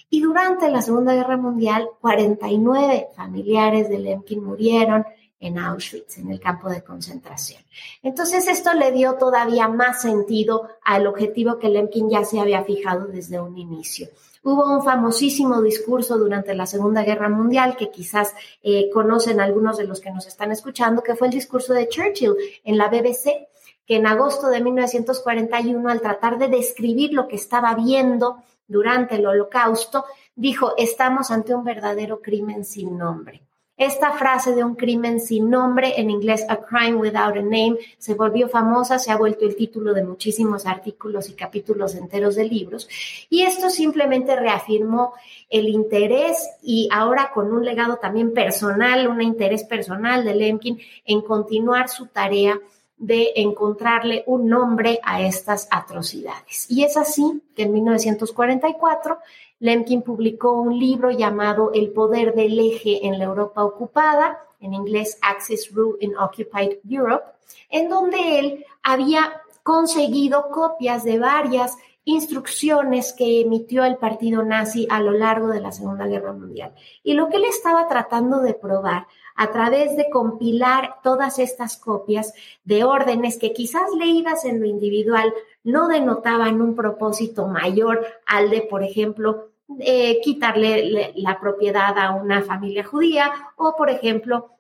Y 0.09 0.21
durante 0.21 0.71
la 0.71 0.81
Segunda 0.81 1.15
Guerra 1.15 1.37
Mundial, 1.37 1.91
49 2.01 3.09
familiares 3.15 3.91
de 3.91 3.99
Lemkin 3.99 4.43
murieron, 4.43 5.05
en 5.43 5.59
Auschwitz, 5.59 6.19
en 6.19 6.31
el 6.31 6.41
campo 6.41 6.71
de 6.71 6.83
concentración. 6.83 7.61
Entonces 8.03 8.47
esto 8.47 8.73
le 8.75 8.93
dio 8.93 9.15
todavía 9.15 9.67
más 9.67 10.01
sentido 10.01 10.69
al 10.85 11.07
objetivo 11.09 11.59
que 11.59 11.69
Lemkin 11.69 12.09
ya 12.09 12.25
se 12.25 12.39
había 12.39 12.63
fijado 12.63 13.07
desde 13.07 13.41
un 13.41 13.59
inicio. 13.59 14.09
Hubo 14.45 14.73
un 14.73 14.85
famosísimo 14.85 15.61
discurso 15.61 16.17
durante 16.17 16.55
la 16.55 16.67
Segunda 16.67 17.03
Guerra 17.03 17.29
Mundial 17.29 17.77
que 17.77 17.91
quizás 17.91 18.35
eh, 18.63 18.89
conocen 18.93 19.41
algunos 19.41 19.77
de 19.79 19.85
los 19.85 20.01
que 20.01 20.13
nos 20.13 20.27
están 20.27 20.53
escuchando, 20.53 21.03
que 21.03 21.17
fue 21.17 21.27
el 21.27 21.35
discurso 21.35 21.75
de 21.75 21.89
Churchill 21.89 22.35
en 22.63 22.79
la 22.79 22.89
BBC, 22.89 23.49
que 23.85 23.97
en 23.97 24.07
agosto 24.07 24.49
de 24.49 24.61
1941, 24.61 25.89
al 25.89 26.01
tratar 26.01 26.39
de 26.39 26.49
describir 26.49 27.13
lo 27.13 27.27
que 27.27 27.37
estaba 27.37 27.75
viendo 27.75 28.37
durante 28.69 29.17
el 29.17 29.27
holocausto, 29.27 30.05
dijo, 30.37 30.75
estamos 30.77 31.33
ante 31.33 31.53
un 31.53 31.65
verdadero 31.65 32.21
crimen 32.21 32.65
sin 32.65 32.97
nombre. 32.97 33.43
Esta 33.77 34.13
frase 34.13 34.55
de 34.55 34.63
un 34.63 34.75
crimen 34.75 35.19
sin 35.19 35.49
nombre, 35.49 35.95
en 35.99 36.11
inglés 36.11 36.45
A 36.49 36.59
Crime 36.59 36.95
Without 36.95 37.37
a 37.37 37.43
Name, 37.43 37.79
se 37.99 38.15
volvió 38.15 38.49
famosa, 38.49 38.99
se 38.99 39.11
ha 39.11 39.17
vuelto 39.17 39.47
el 39.47 39.57
título 39.57 39.95
de 39.95 40.05
muchísimos 40.05 40.67
artículos 40.67 41.31
y 41.31 41.33
capítulos 41.33 41.95
enteros 41.95 42.37
de 42.37 42.45
libros. 42.45 42.87
Y 43.31 43.43
esto 43.43 43.71
simplemente 43.71 44.37
reafirmó 44.37 45.15
el 45.49 45.69
interés 45.69 46.51
y 46.63 46.89
ahora 46.93 47.31
con 47.33 47.53
un 47.53 47.65
legado 47.65 47.97
también 47.97 48.35
personal, 48.35 49.09
un 49.09 49.23
interés 49.23 49.65
personal 49.65 50.23
de 50.25 50.35
Lemkin 50.35 50.79
en 51.07 51.23
continuar 51.23 51.89
su 51.89 52.07
tarea 52.07 52.61
de 52.99 53.33
encontrarle 53.37 54.23
un 54.27 54.49
nombre 54.49 55.01
a 55.03 55.23
estas 55.23 55.67
atrocidades. 55.73 56.71
Y 56.71 56.85
es 56.85 56.97
así 56.97 57.43
que 57.57 57.65
en 57.65 57.73
1944 57.73 59.19
Lemkin 59.63 60.03
publicó 60.03 60.61
un 60.61 60.77
libro 60.77 61.13
llamado 61.13 61.71
El 61.73 61.93
poder 61.93 62.35
del 62.35 62.59
eje 62.59 63.07
en 63.07 63.21
la 63.21 63.27
Europa 63.27 63.65
ocupada, 63.65 64.41
en 64.59 64.75
inglés 64.75 65.21
Axis 65.23 65.73
Rule 65.73 65.99
in 66.01 66.17
Occupied 66.17 66.79
Europe, 66.91 67.27
en 67.71 67.89
donde 67.89 68.41
él 68.41 68.67
había 68.83 69.41
conseguido 69.63 70.51
copias 70.51 71.05
de 71.05 71.21
varias 71.21 71.77
instrucciones 72.05 73.13
que 73.13 73.43
emitió 73.43 73.85
el 73.85 73.99
partido 73.99 74.43
nazi 74.43 74.89
a 74.91 75.01
lo 75.01 75.13
largo 75.13 75.47
de 75.47 75.61
la 75.61 75.71
Segunda 75.71 76.09
Guerra 76.09 76.33
Mundial. 76.33 76.75
Y 77.05 77.15
lo 77.15 77.29
que 77.29 77.37
él 77.37 77.45
estaba 77.45 77.87
tratando 77.87 78.41
de 78.41 78.55
probar 78.55 79.07
a 79.37 79.53
través 79.53 79.97
de 79.97 80.11
compilar 80.11 80.97
todas 81.05 81.39
estas 81.39 81.77
copias 81.77 82.35
de 82.65 82.83
órdenes 82.83 83.39
que 83.39 83.53
quizás 83.53 83.93
leídas 83.97 84.45
en 84.45 84.59
lo 84.59 84.67
individual 84.67 85.33
no 85.63 85.87
denotaban 85.87 86.61
un 86.61 86.75
propósito 86.75 87.47
mayor 87.47 88.05
al 88.27 88.51
de, 88.51 88.63
por 88.63 88.83
ejemplo, 88.83 89.52
eh, 89.81 90.21
quitarle 90.23 91.13
la 91.17 91.39
propiedad 91.41 91.99
a 91.99 92.13
una 92.13 92.43
familia 92.43 92.85
judía 92.85 93.33
o, 93.57 93.75
por 93.77 93.91
ejemplo, 93.91 94.59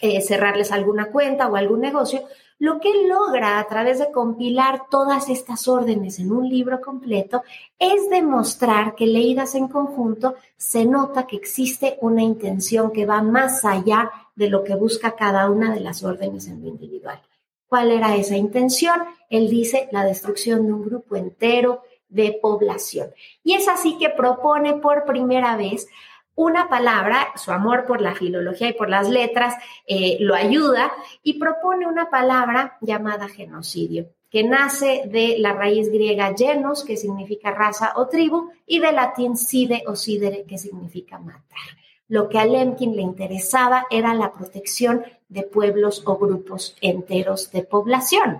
eh, 0.00 0.20
cerrarles 0.22 0.72
alguna 0.72 1.10
cuenta 1.10 1.48
o 1.48 1.56
algún 1.56 1.80
negocio, 1.80 2.24
lo 2.58 2.78
que 2.78 3.06
logra 3.06 3.58
a 3.58 3.66
través 3.66 3.98
de 3.98 4.10
compilar 4.10 4.82
todas 4.90 5.28
estas 5.28 5.66
órdenes 5.68 6.18
en 6.18 6.30
un 6.32 6.48
libro 6.48 6.80
completo 6.80 7.42
es 7.78 8.08
demostrar 8.10 8.94
que 8.94 9.06
leídas 9.06 9.54
en 9.54 9.68
conjunto 9.68 10.36
se 10.56 10.84
nota 10.84 11.26
que 11.26 11.36
existe 11.36 11.98
una 12.00 12.22
intención 12.22 12.92
que 12.92 13.06
va 13.06 13.22
más 13.22 13.64
allá 13.64 14.10
de 14.34 14.48
lo 14.48 14.64
que 14.64 14.74
busca 14.74 15.16
cada 15.16 15.50
una 15.50 15.72
de 15.74 15.80
las 15.80 16.02
órdenes 16.02 16.48
en 16.48 16.62
lo 16.62 16.68
individual. 16.68 17.20
¿Cuál 17.66 17.92
era 17.92 18.16
esa 18.16 18.36
intención? 18.36 19.00
Él 19.30 19.48
dice 19.48 19.88
la 19.92 20.04
destrucción 20.04 20.66
de 20.66 20.72
un 20.72 20.84
grupo 20.84 21.16
entero 21.16 21.82
de 22.10 22.38
población. 22.40 23.10
Y 23.42 23.54
es 23.54 23.68
así 23.68 23.96
que 23.98 24.10
propone 24.10 24.74
por 24.74 25.04
primera 25.04 25.56
vez 25.56 25.88
una 26.34 26.68
palabra, 26.68 27.28
su 27.36 27.52
amor 27.52 27.86
por 27.86 28.00
la 28.00 28.14
filología 28.14 28.68
y 28.68 28.72
por 28.72 28.88
las 28.88 29.08
letras 29.08 29.54
eh, 29.86 30.16
lo 30.20 30.34
ayuda 30.34 30.92
y 31.22 31.38
propone 31.38 31.86
una 31.86 32.08
palabra 32.08 32.78
llamada 32.80 33.28
genocidio, 33.28 34.08
que 34.30 34.44
nace 34.44 35.02
de 35.06 35.36
la 35.38 35.52
raíz 35.52 35.90
griega 35.90 36.32
genos, 36.36 36.84
que 36.84 36.96
significa 36.96 37.50
raza 37.50 37.92
o 37.96 38.08
tribu, 38.08 38.50
y 38.66 38.78
de 38.78 38.92
latín 38.92 39.36
side 39.36 39.82
o 39.86 39.96
sidere, 39.96 40.44
que 40.44 40.56
significa 40.56 41.18
matar. 41.18 41.76
Lo 42.08 42.28
que 42.28 42.38
a 42.38 42.44
Lemkin 42.44 42.96
le 42.96 43.02
interesaba 43.02 43.86
era 43.90 44.14
la 44.14 44.32
protección 44.32 45.04
de 45.28 45.42
pueblos 45.42 46.02
o 46.06 46.16
grupos 46.16 46.76
enteros 46.80 47.52
de 47.52 47.62
población. 47.62 48.38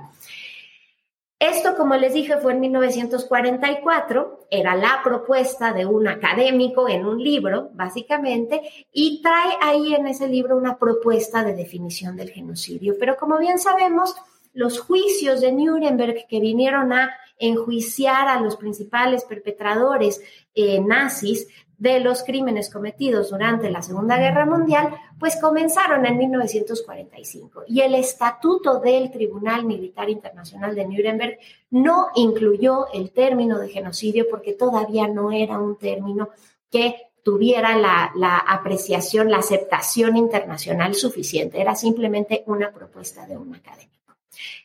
Esto, 1.40 1.74
como 1.74 1.96
les 1.96 2.12
dije, 2.12 2.36
fue 2.36 2.52
en 2.52 2.60
1944, 2.60 4.46
era 4.50 4.76
la 4.76 5.00
propuesta 5.02 5.72
de 5.72 5.86
un 5.86 6.06
académico 6.06 6.86
en 6.86 7.06
un 7.06 7.22
libro, 7.22 7.70
básicamente, 7.72 8.60
y 8.92 9.22
trae 9.22 9.54
ahí 9.62 9.94
en 9.94 10.06
ese 10.06 10.28
libro 10.28 10.58
una 10.58 10.78
propuesta 10.78 11.42
de 11.42 11.54
definición 11.54 12.14
del 12.14 12.28
genocidio. 12.28 12.94
Pero 13.00 13.16
como 13.16 13.38
bien 13.38 13.58
sabemos, 13.58 14.14
los 14.52 14.80
juicios 14.80 15.40
de 15.40 15.52
Nuremberg 15.52 16.26
que 16.28 16.40
vinieron 16.40 16.92
a 16.92 17.10
enjuiciar 17.40 18.28
a 18.28 18.40
los 18.40 18.56
principales 18.56 19.24
perpetradores 19.24 20.20
eh, 20.54 20.80
nazis 20.80 21.48
de 21.80 21.98
los 21.98 22.22
crímenes 22.24 22.68
cometidos 22.68 23.30
durante 23.30 23.70
la 23.70 23.80
Segunda 23.80 24.18
Guerra 24.18 24.44
Mundial, 24.44 24.94
pues 25.18 25.40
comenzaron 25.40 26.04
en 26.04 26.18
1945. 26.18 27.64
Y 27.66 27.80
el 27.80 27.94
estatuto 27.94 28.80
del 28.80 29.10
Tribunal 29.10 29.64
Militar 29.64 30.10
Internacional 30.10 30.74
de 30.74 30.84
Nuremberg 30.84 31.38
no 31.70 32.08
incluyó 32.16 32.92
el 32.92 33.12
término 33.12 33.58
de 33.58 33.70
genocidio 33.70 34.26
porque 34.30 34.52
todavía 34.52 35.08
no 35.08 35.32
era 35.32 35.58
un 35.58 35.78
término 35.78 36.28
que 36.70 36.96
tuviera 37.22 37.74
la, 37.76 38.36
apreciación, 38.38 39.30
la 39.30 39.38
aceptación 39.38 40.18
internacional 40.18 40.94
suficiente. 40.94 41.62
Era 41.62 41.74
simplemente 41.74 42.44
una 42.46 42.72
propuesta 42.72 43.26
de 43.26 43.38
un 43.38 43.54
académico. 43.54 43.99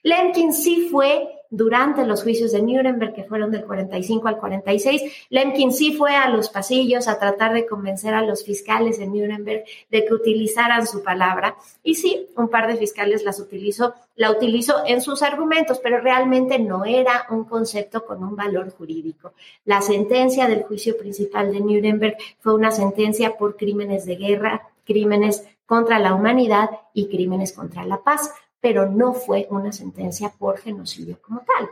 Lemkin 0.03 0.53
sí 0.53 0.88
fue 0.91 1.36
durante 1.50 2.05
los 2.05 2.24
juicios 2.24 2.51
de 2.51 2.62
Nuremberg, 2.62 3.13
que 3.13 3.24
fueron 3.24 3.51
del 3.51 3.65
45 3.65 4.27
al 4.27 4.38
46, 4.38 5.27
Lemkin 5.29 5.72
sí 5.72 5.94
fue 5.94 6.15
a 6.15 6.29
los 6.29 6.50
pasillos 6.50 7.08
a 7.08 7.17
tratar 7.17 7.53
de 7.53 7.65
convencer 7.65 8.13
a 8.13 8.22
los 8.22 8.44
fiscales 8.44 9.00
en 9.00 9.13
Nuremberg 9.13 9.63
de 9.89 10.05
que 10.05 10.13
utilizaran 10.13 10.86
su 10.86 11.01
palabra. 11.01 11.55
Y 11.84 11.96
sí, 11.96 12.27
un 12.36 12.50
par 12.50 12.67
de 12.67 12.75
fiscales 12.75 13.24
las 13.24 13.39
utilizó, 13.39 13.94
la 14.15 14.32
utilizó 14.32 14.86
en 14.86 15.01
sus 15.01 15.22
argumentos, 15.22 15.79
pero 15.82 16.01
realmente 16.01 16.60
no 16.60 16.84
era 16.84 17.25
un 17.29 17.46
concepto 17.46 18.05
con 18.05 18.24
un 18.24 18.36
valor 18.36 18.72
jurídico. 18.72 19.34
La 19.63 19.82
sentencia 19.82 20.48
del 20.48 20.63
juicio 20.63 20.98
principal 20.98 21.53
de 21.53 21.62
Nuremberg 21.62 22.17
fue 22.39 22.53
una 22.53 22.72
sentencia 22.72 23.38
por 23.38 23.55
crímenes 23.55 24.05
de 24.05 24.15
guerra, 24.15 24.70
crímenes 24.84 25.48
contra 25.65 26.00
la 26.00 26.13
humanidad 26.13 26.70
y 26.94 27.08
crímenes 27.08 27.53
contra 27.53 27.86
la 27.86 28.03
paz 28.03 28.32
pero 28.65 28.89
no 28.89 29.13
fue 29.13 29.45
una 29.51 29.72
sentencia 29.72 30.34
por 30.39 30.57
genocidio 30.57 31.22
como 31.22 31.41
tal. 31.41 31.69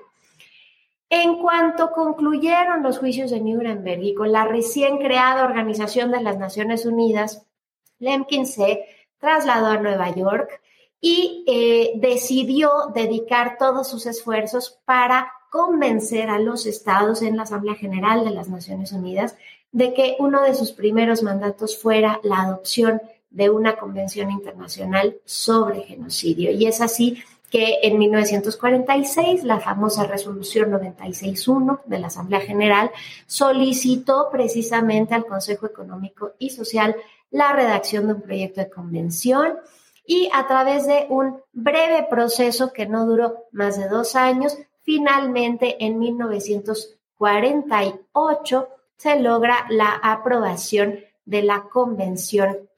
En 1.10 1.42
cuanto 1.42 1.90
concluyeron 1.90 2.84
los 2.84 3.00
juicios 3.00 3.32
de 3.32 3.40
Nuremberg 3.40 4.04
y 4.04 4.14
con 4.14 4.32
la 4.32 4.46
recién 4.46 5.00
creada 5.00 5.44
Organización 5.44 6.12
de 6.12 6.22
las 6.22 6.38
Naciones 6.38 6.86
Unidas, 6.86 7.48
Lemkin 7.98 8.46
se 8.46 8.86
trasladó 9.18 9.70
a 9.70 9.78
Nueva 9.78 10.12
York 10.12 10.62
y 11.02 11.44
eh, 11.48 11.94
decidió 11.96 12.70
dedicar 12.94 13.58
todos 13.58 13.88
sus 13.88 14.06
esfuerzos 14.06 14.80
para 14.86 15.34
convencer 15.50 16.30
a 16.30 16.38
los 16.38 16.68
estados 16.68 17.24
en 17.24 17.38
la 17.38 17.44
Asamblea 17.44 17.74
General 17.74 18.24
de 18.24 18.30
las 18.30 18.50
Naciones 18.50 18.92
Unidas 18.92 19.36
de 19.72 19.96
que 19.96 20.16
uno 20.20 20.44
de 20.44 20.54
sus 20.54 20.74
primeros 20.74 21.24
mandatos 21.24 21.76
fuera 21.76 22.20
la 22.22 22.44
adopción 22.44 23.02
de 23.34 23.50
una 23.50 23.76
convención 23.76 24.32
internacional 24.32 25.18
sobre 25.26 25.82
genocidio. 25.82 26.52
Y 26.52 26.68
es 26.68 26.80
así 26.80 27.22
que 27.50 27.80
en 27.84 28.00
1946 28.00 29.44
la 29.44 29.60
famosa 29.60 30.06
resolución 30.06 30.72
96.1 30.72 31.82
de 31.86 32.00
la 32.00 32.08
Asamblea 32.08 32.40
General 32.40 32.90
solicitó 33.28 34.30
precisamente 34.32 35.14
al 35.14 35.26
Consejo 35.26 35.66
Económico 35.66 36.32
y 36.40 36.52
Social 36.52 36.96
la 37.30 37.52
redacción 37.54 38.08
de 38.08 38.14
un 38.14 38.22
proyecto 38.22 38.62
de 38.62 38.70
convención 38.70 39.58
y 40.06 40.30
a 40.34 40.48
través 40.48 40.88
de 40.88 41.06
un 41.10 41.42
breve 41.52 42.08
proceso 42.10 42.72
que 42.74 42.86
no 42.86 43.06
duró 43.06 43.46
más 43.52 43.78
de 43.78 43.88
dos 43.88 44.16
años, 44.16 44.58
finalmente 44.82 45.84
en 45.84 46.00
1948 46.00 48.70
se 48.98 49.20
logra 49.20 49.66
la 49.70 49.92
aprobación 50.02 51.00
de 51.26 51.44
la 51.44 51.70
Convención 51.72 52.70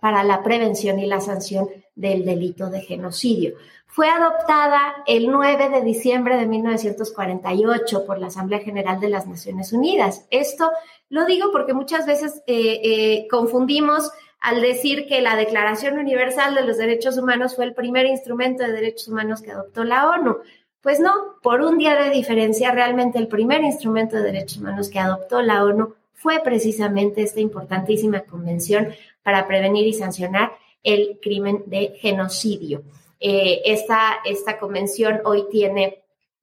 para 0.00 0.24
la 0.24 0.42
prevención 0.42 0.98
y 0.98 1.06
la 1.06 1.20
sanción 1.20 1.68
del 1.94 2.24
delito 2.24 2.70
de 2.70 2.80
genocidio. 2.80 3.54
Fue 3.86 4.08
adoptada 4.08 5.02
el 5.06 5.30
9 5.30 5.68
de 5.68 5.82
diciembre 5.82 6.36
de 6.36 6.46
1948 6.46 8.06
por 8.06 8.18
la 8.18 8.28
Asamblea 8.28 8.60
General 8.60 9.00
de 9.00 9.08
las 9.08 9.26
Naciones 9.26 9.72
Unidas. 9.72 10.26
Esto 10.30 10.70
lo 11.08 11.24
digo 11.26 11.50
porque 11.50 11.74
muchas 11.74 12.06
veces 12.06 12.42
eh, 12.46 12.80
eh, 12.84 13.28
confundimos 13.28 14.10
al 14.38 14.62
decir 14.62 15.06
que 15.06 15.20
la 15.20 15.36
Declaración 15.36 15.98
Universal 15.98 16.54
de 16.54 16.64
los 16.64 16.78
Derechos 16.78 17.18
Humanos 17.18 17.56
fue 17.56 17.64
el 17.64 17.74
primer 17.74 18.06
instrumento 18.06 18.62
de 18.62 18.72
derechos 18.72 19.08
humanos 19.08 19.42
que 19.42 19.50
adoptó 19.50 19.84
la 19.84 20.08
ONU. 20.08 20.38
Pues 20.80 20.98
no, 20.98 21.12
por 21.42 21.60
un 21.60 21.76
día 21.76 21.94
de 21.94 22.10
diferencia, 22.10 22.70
realmente 22.70 23.18
el 23.18 23.28
primer 23.28 23.62
instrumento 23.62 24.16
de 24.16 24.22
derechos 24.22 24.58
humanos 24.58 24.88
que 24.88 24.98
adoptó 24.98 25.42
la 25.42 25.64
ONU 25.64 25.94
fue 26.20 26.40
precisamente 26.44 27.22
esta 27.22 27.40
importantísima 27.40 28.20
convención 28.20 28.90
para 29.22 29.46
prevenir 29.46 29.86
y 29.86 29.94
sancionar 29.94 30.52
el 30.82 31.18
crimen 31.22 31.62
de 31.66 31.94
genocidio. 31.98 32.82
Eh, 33.18 33.62
esta, 33.64 34.18
esta 34.26 34.58
convención 34.58 35.22
hoy 35.24 35.46
tiene 35.50 36.02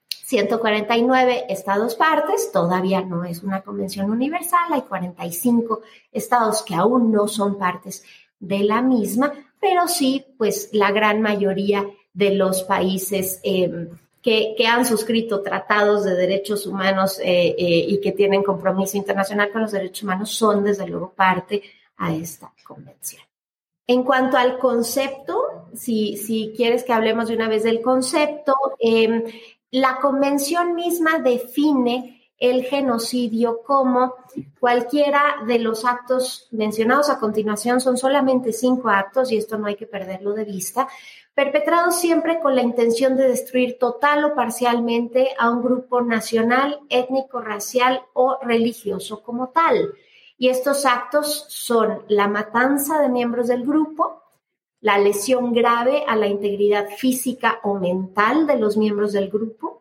149 0.10 1.46
estados 1.50 1.94
partes, 1.94 2.52
todavía 2.52 3.02
no 3.02 3.24
es 3.24 3.44
una 3.44 3.62
convención 3.62 4.10
universal, 4.10 4.74
hay 4.74 4.82
45 4.82 5.82
estados 6.12 6.64
que 6.64 6.74
aún 6.74 7.12
no 7.12 7.28
son 7.28 7.60
partes 7.60 8.04
de 8.40 8.64
la 8.64 8.82
misma, 8.82 9.32
pero 9.62 9.88
sí, 9.88 10.26
pues 10.40 10.70
la 10.74 10.92
gran 10.92 11.22
mayoría 11.22 11.86
de 12.14 12.32
los 12.32 12.64
países 12.64 13.40
que, 14.58 14.68
han 14.68 14.86
suscrito 14.86 15.42
tratados 15.42 16.04
de 16.04 16.14
derechos 16.14 16.66
humanos 16.66 17.18
eh, 17.20 17.56
eh, 17.58 17.86
y 17.88 18.02
que 18.02 18.12
tienen 18.12 18.44
compromiso 18.44 18.98
internacional 18.98 19.52
con 19.54 19.62
los 19.62 19.72
derechos 19.72 20.04
humanos 20.04 20.32
son 20.32 20.66
desde 20.66 20.86
luego 20.86 21.14
parte 21.14 21.64
a 21.96 22.14
esta 22.14 22.52
convención. 22.66 23.22
En 23.88 24.04
cuanto 24.04 24.36
al 24.36 24.58
concepto, 24.58 25.70
si, 25.74 26.18
si 26.18 26.54
quieres 26.58 26.84
que 26.84 26.92
hablemos 26.92 27.30
de 27.30 27.36
una 27.36 27.48
vez 27.48 27.64
del 27.64 27.82
concepto, 27.82 28.54
em, 28.80 29.24
la 29.72 29.98
convención 30.02 30.76
misma 30.76 31.20
define 31.20 32.17
el 32.38 32.64
genocidio 32.64 33.62
como 33.64 34.16
cualquiera 34.60 35.38
de 35.48 35.60
los 35.60 35.86
actos 35.86 36.48
mencionados 36.52 37.10
a 37.10 37.20
continuación, 37.20 37.82
son 37.82 37.98
solamente 37.98 38.54
cinco 38.54 38.90
actos 38.90 39.32
y 39.32 39.38
esto 39.38 39.58
no 39.58 39.68
hay 39.68 39.76
que 39.76 39.88
perderlo 39.88 40.34
de 40.34 40.46
vista, 40.46 40.88
perpetrados 41.34 42.00
siempre 42.00 42.40
con 42.40 42.56
la 42.56 42.62
intención 42.62 43.16
de 43.16 43.28
destruir 43.28 43.78
total 43.80 44.24
o 44.24 44.36
parcialmente 44.36 45.30
a 45.38 45.50
un 45.50 45.64
grupo 45.64 46.02
nacional, 46.02 46.80
étnico, 46.90 47.42
racial 47.42 48.04
o 48.14 48.38
religioso 48.42 49.24
como 49.24 49.50
tal. 49.50 49.94
Y 50.38 50.50
estos 50.50 50.86
actos 50.86 51.46
son 51.50 52.04
la 52.08 52.28
matanza 52.28 53.02
de 53.02 53.10
miembros 53.10 53.48
del 53.48 53.66
grupo, 53.66 54.24
la 54.80 55.00
lesión 55.00 55.54
grave 55.54 56.04
a 56.08 56.16
la 56.16 56.28
integridad 56.28 56.88
física 56.90 57.60
o 57.64 57.76
mental 57.76 58.46
de 58.46 58.58
los 58.58 58.78
miembros 58.78 59.12
del 59.14 59.30
grupo, 59.30 59.77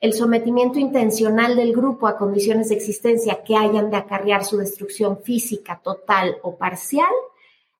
el 0.00 0.12
sometimiento 0.12 0.78
intencional 0.78 1.56
del 1.56 1.72
grupo 1.72 2.06
a 2.06 2.16
condiciones 2.16 2.68
de 2.68 2.76
existencia 2.76 3.42
que 3.42 3.56
hayan 3.56 3.90
de 3.90 3.96
acarrear 3.96 4.44
su 4.44 4.58
destrucción 4.58 5.18
física 5.22 5.80
total 5.82 6.36
o 6.42 6.56
parcial, 6.56 7.10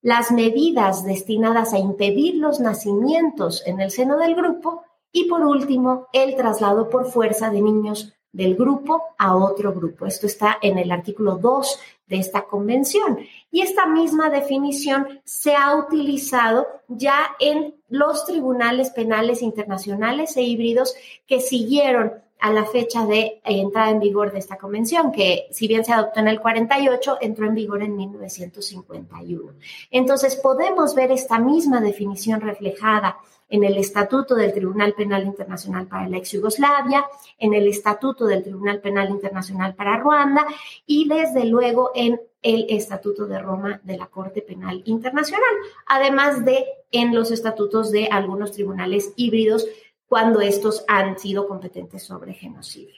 las 0.02 0.32
medidas 0.32 1.04
destinadas 1.04 1.75
a 1.75 1.78
impedir 1.78 2.37
los 2.37 2.60
nacimientos 2.60 3.62
en 3.66 3.80
el 3.80 3.90
seno 3.90 4.18
del 4.18 4.34
grupo 4.34 4.82
y 5.12 5.25
por 5.28 5.44
último, 5.44 6.08
el 6.12 6.37
traslado 6.37 6.90
por 6.90 7.06
fuerza 7.10 7.50
de 7.50 7.62
niños 7.62 8.14
del 8.32 8.56
grupo 8.56 9.02
a 9.18 9.37
otro 9.37 9.73
grupo. 9.73 10.06
Esto 10.06 10.26
está 10.26 10.58
en 10.61 10.78
el 10.78 10.90
artículo 10.92 11.37
2 11.37 11.80
de 12.06 12.18
esta 12.18 12.42
convención. 12.42 13.18
Y 13.50 13.62
esta 13.62 13.87
misma 13.87 14.30
definición 14.30 15.20
se 15.25 15.54
ha 15.54 15.76
utilizado 15.76 16.66
ya 16.88 17.37
en 17.38 17.75
los 17.88 18.25
tribunales 18.26 18.90
penales 18.90 19.42
internacionales 19.42 20.37
e 20.37 20.42
híbridos 20.42 20.94
que 21.26 21.40
siguieron 21.40 22.12
a 22.40 22.52
la 22.52 22.64
fecha 22.64 23.04
de 23.04 23.40
entrada 23.45 23.90
en 23.90 24.00
vigor 24.00 24.33
de 24.33 24.38
esta 24.38 24.57
convención, 24.57 25.11
que 25.11 25.49
si 25.50 25.66
bien 25.66 25.85
se 25.85 25.92
adoptó 25.92 26.21
en 26.21 26.28
el 26.28 26.40
48, 26.40 27.18
entró 27.21 27.47
en 27.47 27.54
vigor 27.54 27.83
en 27.83 27.97
1951. 27.97 29.52
Entonces, 29.90 30.37
podemos 30.37 30.95
ver 30.95 31.11
esta 31.11 31.38
misma 31.38 31.80
definición 31.80 32.40
reflejada 32.40 33.18
en 33.49 33.64
el 33.64 33.76
Estatuto 33.78 34.35
del 34.35 34.52
Tribunal 34.52 34.95
Penal 34.95 35.25
Internacional 35.25 35.87
para 35.87 36.09
la 36.09 36.18
ex 36.18 36.33
Yugoslavia, 36.33 37.07
en 37.38 37.54
el 37.54 37.66
Estatuto 37.66 38.26
del 38.26 38.42
Tribunal 38.42 38.80
Penal 38.80 39.09
Internacional 39.11 39.75
para 39.75 39.97
Ruanda 39.97 40.47
y 40.87 41.09
desde 41.09 41.45
luego 41.45 41.90
en 41.95 42.21
el 42.42 42.66
Estatuto 42.68 43.26
de 43.26 43.38
Roma 43.38 43.80
de 43.83 43.97
la 43.97 44.07
Corte 44.07 44.42
Penal 44.42 44.83
Internacional, 44.85 45.50
además 45.87 46.45
de 46.45 46.66
en 46.92 47.14
los 47.14 47.30
estatutos 47.30 47.90
de 47.90 48.07
algunos 48.07 48.52
tribunales 48.52 49.12
híbridos 49.16 49.66
cuando 50.09 50.41
estos 50.41 50.85
han 50.88 51.19
sido 51.19 51.47
competentes 51.47 52.03
sobre 52.03 52.33
genocidio. 52.33 52.95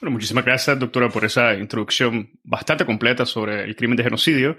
Bueno, 0.00 0.12
muchísimas 0.12 0.44
gracias, 0.44 0.78
doctora, 0.78 1.08
por 1.08 1.24
esa 1.24 1.54
introducción 1.54 2.30
bastante 2.44 2.84
completa 2.84 3.24
sobre 3.24 3.64
el 3.64 3.74
crimen 3.74 3.96
de 3.96 4.04
genocidio. 4.04 4.56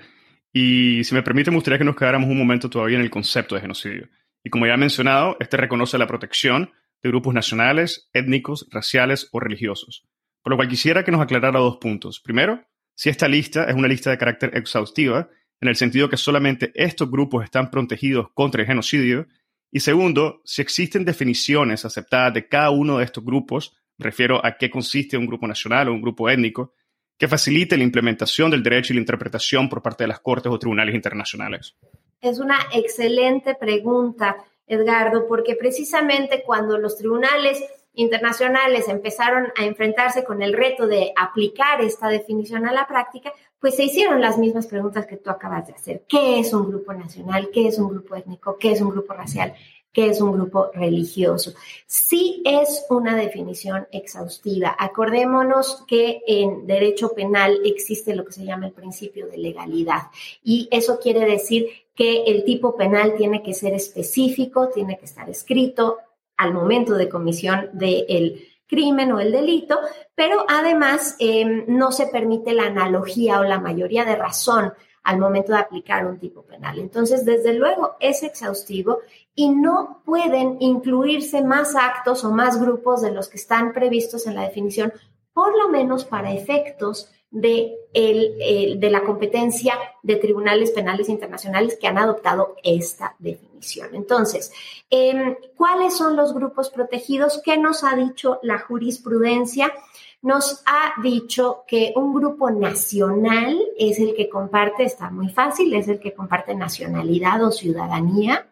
Y 0.51 1.03
si 1.03 1.13
me 1.13 1.21
permite, 1.21 1.51
me 1.51 1.57
gustaría 1.57 1.77
que 1.77 1.83
nos 1.83 1.95
quedáramos 1.95 2.29
un 2.29 2.37
momento 2.37 2.69
todavía 2.69 2.97
en 2.97 3.03
el 3.03 3.11
concepto 3.11 3.53
de 3.53 3.61
genocidio. 3.61 4.09
Y 4.43 4.49
como 4.49 4.65
ya 4.65 4.73
he 4.73 4.77
mencionado, 4.77 5.37
este 5.39 5.57
reconoce 5.57 5.97
la 5.99 6.07
protección 6.07 6.71
de 7.03 7.09
grupos 7.09 7.33
nacionales, 7.33 8.09
étnicos, 8.13 8.67
raciales 8.71 9.29
o 9.31 9.39
religiosos. 9.39 10.07
Por 10.41 10.51
lo 10.51 10.57
cual 10.57 10.69
quisiera 10.69 11.03
que 11.03 11.11
nos 11.11 11.21
aclarara 11.21 11.59
dos 11.59 11.77
puntos. 11.77 12.19
Primero, 12.19 12.65
si 12.95 13.09
esta 13.09 13.27
lista 13.27 13.65
es 13.65 13.75
una 13.75 13.87
lista 13.87 14.09
de 14.09 14.17
carácter 14.17 14.57
exhaustiva, 14.57 15.29
en 15.61 15.69
el 15.69 15.75
sentido 15.75 16.09
que 16.09 16.17
solamente 16.17 16.71
estos 16.75 17.09
grupos 17.09 17.43
están 17.43 17.69
protegidos 17.69 18.29
contra 18.33 18.61
el 18.61 18.67
genocidio. 18.67 19.27
Y 19.71 19.79
segundo, 19.81 20.41
si 20.45 20.61
existen 20.61 21.05
definiciones 21.05 21.85
aceptadas 21.85 22.33
de 22.33 22.47
cada 22.47 22.69
uno 22.69 22.97
de 22.97 23.05
estos 23.05 23.23
grupos, 23.23 23.75
refiero 23.97 24.43
a 24.45 24.57
qué 24.57 24.69
consiste 24.69 25.17
un 25.17 25.25
grupo 25.25 25.47
nacional 25.47 25.89
o 25.89 25.93
un 25.93 26.01
grupo 26.01 26.29
étnico, 26.29 26.73
que 27.17 27.27
facilite 27.27 27.77
la 27.77 27.83
implementación 27.83 28.51
del 28.51 28.63
derecho 28.63 28.93
y 28.93 28.95
la 28.95 29.01
interpretación 29.01 29.67
por 29.67 29.81
parte 29.81 30.03
de 30.03 30.09
las 30.09 30.19
cortes 30.19 30.51
o 30.51 30.59
tribunales 30.59 30.93
internacionales. 30.93 31.75
Es 32.21 32.39
una 32.39 32.59
excelente 32.73 33.55
pregunta, 33.55 34.37
Edgardo, 34.67 35.27
porque 35.27 35.55
precisamente 35.55 36.43
cuando 36.45 36.77
los 36.77 36.97
tribunales 36.97 37.63
internacionales 37.93 38.87
empezaron 38.87 39.51
a 39.57 39.65
enfrentarse 39.65 40.23
con 40.23 40.43
el 40.43 40.53
reto 40.53 40.85
de 40.85 41.11
aplicar 41.15 41.81
esta 41.81 42.07
definición 42.07 42.67
a 42.67 42.71
la 42.71 42.87
práctica, 42.87 43.33
pues 43.59 43.75
se 43.75 43.85
hicieron 43.85 44.21
las 44.21 44.37
mismas 44.37 44.67
preguntas 44.67 45.05
que 45.07 45.17
tú 45.17 45.29
acabas 45.29 45.67
de 45.67 45.73
hacer. 45.73 46.03
¿Qué 46.07 46.39
es 46.39 46.53
un 46.53 46.69
grupo 46.69 46.93
nacional? 46.93 47.49
¿Qué 47.51 47.67
es 47.67 47.79
un 47.79 47.89
grupo 47.89 48.15
étnico? 48.15 48.57
¿Qué 48.57 48.71
es 48.71 48.81
un 48.81 48.89
grupo 48.89 49.13
racial? 49.13 49.53
¿Qué 49.91 50.09
es 50.09 50.21
un 50.21 50.33
grupo 50.33 50.69
religioso? 50.73 51.53
Sí 51.87 52.43
es 52.45 52.85
una 52.89 53.15
definición 53.15 53.87
exhaustiva. 53.91 54.75
Acordémonos 54.77 55.83
que 55.87 56.21
en 56.27 56.67
derecho 56.67 57.13
penal 57.15 57.59
existe 57.65 58.15
lo 58.15 58.23
que 58.23 58.33
se 58.33 58.45
llama 58.45 58.67
el 58.67 58.73
principio 58.73 59.27
de 59.27 59.37
legalidad 59.37 60.03
y 60.43 60.67
eso 60.71 60.99
quiere 60.99 61.25
decir 61.25 61.67
que 61.95 62.25
el 62.25 62.43
tipo 62.43 62.77
penal 62.77 63.15
tiene 63.17 63.41
que 63.41 63.55
ser 63.55 63.73
específico, 63.73 64.69
tiene 64.69 64.99
que 64.99 65.05
estar 65.05 65.27
escrito 65.31 65.97
al 66.37 66.53
momento 66.53 66.93
de 66.93 67.09
comisión 67.09 67.71
del 67.73 68.47
crimen 68.67 69.11
o 69.11 69.19
el 69.19 69.31
delito, 69.31 69.79
pero 70.13 70.45
además 70.47 71.15
em, 71.19 71.65
no 71.67 71.91
se 71.91 72.07
permite 72.07 72.53
la 72.53 72.65
analogía 72.65 73.39
o 73.39 73.43
la 73.43 73.59
mayoría 73.59 74.05
de 74.05 74.15
razón 74.15 74.73
al 75.03 75.19
momento 75.19 75.53
de 75.53 75.59
aplicar 75.59 76.05
un 76.05 76.19
tipo 76.19 76.41
penal. 76.41 76.79
Entonces, 76.79 77.23
desde 77.23 77.53
luego, 77.53 77.95
es 78.01 78.23
exhaustivo 78.23 78.99
y 79.33 79.49
no 79.49 80.01
pueden 80.05 80.57
incluirse 80.59 81.41
más 81.43 81.75
actos 81.75 82.25
o 82.25 82.31
más 82.31 82.59
grupos 82.59 83.01
de 83.01 83.11
los 83.11 83.29
que 83.29 83.37
están 83.37 83.71
previstos 83.71 84.27
en 84.27 84.35
la 84.35 84.41
definición, 84.41 84.91
por 85.33 85.57
lo 85.57 85.69
menos 85.69 86.03
para 86.03 86.33
efectos 86.33 87.09
de, 87.29 87.75
el, 87.93 88.79
de 88.79 88.89
la 88.89 89.03
competencia 89.03 89.73
de 90.01 90.15
tribunales 90.15 90.71
penales 90.71 91.09
internacionales 91.09 91.77
que 91.79 91.87
han 91.87 91.97
adoptado 91.97 92.55
esta 92.63 93.15
definición. 93.19 93.93
Entonces, 93.93 94.51
em, 94.89 95.35
¿cuáles 95.55 95.97
son 95.97 96.15
los 96.15 96.33
grupos 96.33 96.69
protegidos? 96.69 97.41
¿Qué 97.43 97.57
nos 97.57 97.83
ha 97.83 97.95
dicho 97.95 98.39
la 98.43 98.59
jurisprudencia? 98.59 99.73
Nos 100.21 100.63
ha 100.65 101.01
dicho 101.01 101.63
que 101.67 101.93
un 101.95 102.13
grupo 102.13 102.49
nacional 102.49 103.59
es 103.77 103.99
el 103.99 104.15
que 104.15 104.29
comparte, 104.29 104.83
está 104.83 105.09
muy 105.09 105.29
fácil, 105.29 105.73
es 105.73 105.87
el 105.87 105.99
que 105.99 106.13
comparte 106.13 106.55
nacionalidad 106.55 107.43
o 107.43 107.51
ciudadanía. 107.51 108.47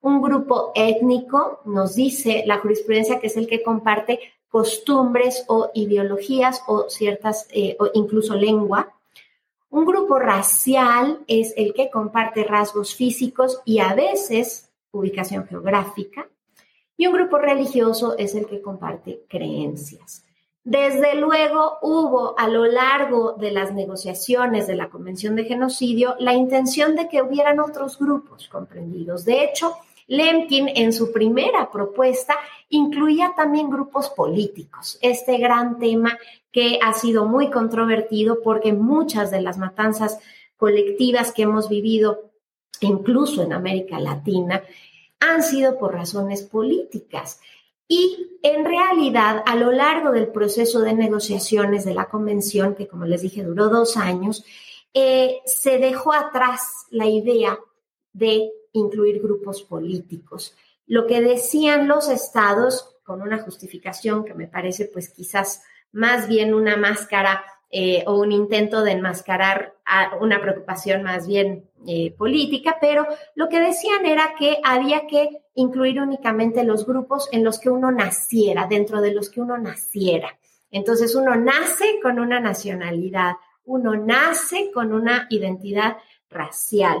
Un 0.00 0.20
grupo 0.20 0.72
étnico 0.74 1.60
nos 1.66 1.94
dice 1.94 2.42
la 2.46 2.58
jurisprudencia 2.58 3.20
que 3.20 3.28
es 3.28 3.36
el 3.36 3.46
que 3.46 3.62
comparte 3.62 4.20
costumbres 4.54 5.44
o 5.48 5.72
ideologías 5.74 6.62
o 6.68 6.88
ciertas, 6.88 7.48
eh, 7.50 7.76
o 7.80 7.90
incluso 7.92 8.36
lengua. 8.36 8.94
Un 9.68 9.84
grupo 9.84 10.16
racial 10.20 11.18
es 11.26 11.52
el 11.56 11.74
que 11.74 11.90
comparte 11.90 12.44
rasgos 12.44 12.94
físicos 12.94 13.60
y 13.64 13.80
a 13.80 13.94
veces 13.94 14.70
ubicación 14.92 15.48
geográfica. 15.48 16.28
Y 16.96 17.08
un 17.08 17.14
grupo 17.14 17.38
religioso 17.38 18.16
es 18.16 18.36
el 18.36 18.46
que 18.46 18.62
comparte 18.62 19.24
creencias. 19.28 20.24
Desde 20.62 21.16
luego 21.16 21.78
hubo 21.82 22.38
a 22.38 22.46
lo 22.46 22.64
largo 22.64 23.32
de 23.32 23.50
las 23.50 23.72
negociaciones 23.72 24.68
de 24.68 24.76
la 24.76 24.88
Convención 24.88 25.34
de 25.34 25.46
Genocidio 25.46 26.14
la 26.20 26.34
intención 26.34 26.94
de 26.94 27.08
que 27.08 27.22
hubieran 27.22 27.58
otros 27.58 27.98
grupos 27.98 28.48
comprendidos. 28.48 29.24
De 29.24 29.42
hecho, 29.42 29.74
Lemkin 30.06 30.68
en 30.74 30.92
su 30.92 31.12
primera 31.12 31.70
propuesta 31.70 32.36
incluía 32.68 33.32
también 33.36 33.70
grupos 33.70 34.10
políticos, 34.10 34.98
este 35.00 35.38
gran 35.38 35.78
tema 35.78 36.18
que 36.52 36.78
ha 36.82 36.92
sido 36.92 37.24
muy 37.24 37.50
controvertido 37.50 38.42
porque 38.42 38.72
muchas 38.72 39.30
de 39.30 39.40
las 39.40 39.58
matanzas 39.58 40.18
colectivas 40.56 41.32
que 41.32 41.42
hemos 41.42 41.68
vivido, 41.68 42.30
incluso 42.80 43.42
en 43.42 43.52
América 43.52 43.98
Latina, 43.98 44.62
han 45.20 45.42
sido 45.42 45.78
por 45.78 45.94
razones 45.94 46.42
políticas. 46.42 47.40
Y 47.86 48.38
en 48.42 48.64
realidad, 48.64 49.42
a 49.46 49.56
lo 49.56 49.72
largo 49.72 50.10
del 50.10 50.28
proceso 50.28 50.80
de 50.80 50.94
negociaciones 50.94 51.84
de 51.84 51.94
la 51.94 52.08
convención, 52.08 52.74
que 52.74 52.88
como 52.88 53.04
les 53.04 53.22
dije 53.22 53.42
duró 53.42 53.68
dos 53.68 53.96
años, 53.96 54.44
eh, 54.94 55.40
se 55.44 55.78
dejó 55.78 56.12
atrás 56.12 56.86
la 56.90 57.06
idea 57.06 57.58
de 58.12 58.50
incluir 58.74 59.22
grupos 59.22 59.62
políticos. 59.62 60.54
Lo 60.86 61.06
que 61.06 61.22
decían 61.22 61.88
los 61.88 62.10
estados, 62.10 62.96
con 63.04 63.22
una 63.22 63.38
justificación 63.38 64.24
que 64.24 64.34
me 64.34 64.46
parece 64.46 64.86
pues 64.86 65.10
quizás 65.10 65.62
más 65.92 66.28
bien 66.28 66.54
una 66.54 66.76
máscara 66.76 67.44
eh, 67.70 68.04
o 68.06 68.20
un 68.20 68.32
intento 68.32 68.82
de 68.82 68.92
enmascarar 68.92 69.74
una 70.20 70.40
preocupación 70.40 71.02
más 71.02 71.26
bien 71.26 71.68
eh, 71.86 72.14
política, 72.16 72.78
pero 72.80 73.06
lo 73.34 73.48
que 73.48 73.60
decían 73.60 74.06
era 74.06 74.34
que 74.38 74.58
había 74.62 75.06
que 75.06 75.42
incluir 75.54 76.00
únicamente 76.00 76.64
los 76.64 76.86
grupos 76.86 77.28
en 77.32 77.44
los 77.44 77.58
que 77.58 77.70
uno 77.70 77.90
naciera, 77.90 78.66
dentro 78.68 79.00
de 79.00 79.12
los 79.12 79.28
que 79.28 79.40
uno 79.40 79.58
naciera. 79.58 80.38
Entonces 80.70 81.14
uno 81.14 81.36
nace 81.36 82.00
con 82.02 82.18
una 82.18 82.40
nacionalidad, 82.40 83.34
uno 83.64 83.94
nace 83.96 84.70
con 84.72 84.92
una 84.92 85.26
identidad 85.30 85.96
racial. 86.30 86.98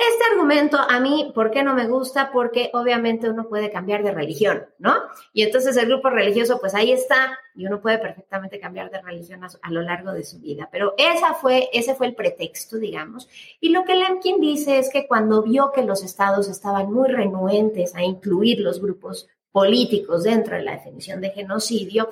Este 0.00 0.24
argumento 0.32 0.78
a 0.78 0.98
mí, 0.98 1.30
¿por 1.34 1.50
qué 1.50 1.62
no 1.62 1.74
me 1.74 1.86
gusta? 1.86 2.30
Porque 2.32 2.70
obviamente 2.72 3.28
uno 3.28 3.46
puede 3.50 3.70
cambiar 3.70 4.02
de 4.02 4.12
religión, 4.12 4.64
¿no? 4.78 4.94
Y 5.34 5.42
entonces 5.42 5.76
el 5.76 5.88
grupo 5.88 6.08
religioso, 6.08 6.58
pues 6.58 6.74
ahí 6.74 6.90
está, 6.90 7.38
y 7.54 7.66
uno 7.66 7.82
puede 7.82 7.98
perfectamente 7.98 8.58
cambiar 8.58 8.90
de 8.90 9.02
religión 9.02 9.42
a, 9.44 9.70
lo 9.70 9.82
largo 9.82 10.12
de 10.12 10.24
su 10.24 10.38
vida. 10.38 10.70
Pero 10.72 10.94
esa 10.96 11.34
fue, 11.34 11.68
ese 11.74 11.94
fue 11.94 12.06
el 12.06 12.14
pretexto, 12.14 12.78
digamos. 12.78 13.28
Y 13.60 13.68
lo 13.68 13.84
que 13.84 13.94
Lemkin 13.94 14.40
dice 14.40 14.78
es 14.78 14.88
que 14.88 15.06
cuando 15.06 15.42
vio 15.42 15.70
que 15.70 15.82
los 15.82 16.02
estados 16.02 16.48
estaban 16.48 16.90
muy 16.90 17.08
renuentes 17.10 17.94
a 17.94 18.02
incluir 18.02 18.60
los 18.60 18.80
grupos 18.80 19.28
políticos 19.52 20.22
dentro 20.22 20.56
de 20.56 20.62
la 20.62 20.72
definición 20.72 21.20
de 21.20 21.28
genocidio, 21.28 22.08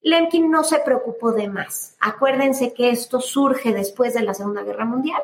Lemkin 0.00 0.50
no 0.50 0.64
se 0.64 0.78
preocupó 0.78 1.32
de 1.32 1.48
más. 1.48 1.98
Acuérdense 2.00 2.72
que 2.72 2.88
esto 2.88 3.20
surge 3.20 3.74
después 3.74 4.14
de 4.14 4.22
la 4.22 4.32
Segunda 4.32 4.62
Guerra 4.62 4.86
Mundial 4.86 5.20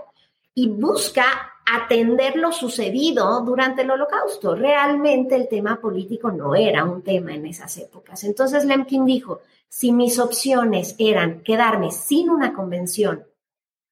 y 0.55 0.69
busca 0.69 1.25
atender 1.67 2.37
lo 2.37 2.53
sucedido 2.53 3.41
durante 3.43 3.83
el 3.83 3.91
holocausto. 3.91 4.55
Realmente 4.55 5.35
el 5.37 5.49
tema 5.49 5.81
político 5.81 6.31
no 6.31 6.55
era 6.55 6.85
un 6.85 7.03
tema 7.03 7.35
en 7.35 7.47
esas 7.47 7.77
épocas. 7.79 8.25
Entonces 8.25 8.65
Lemkin 8.65 9.05
dijo, 9.05 9.41
si 9.69 9.93
mis 9.93 10.19
opciones 10.19 10.95
eran 10.99 11.43
quedarme 11.43 11.91
sin 11.91 12.31
una 12.31 12.53
convención 12.53 13.25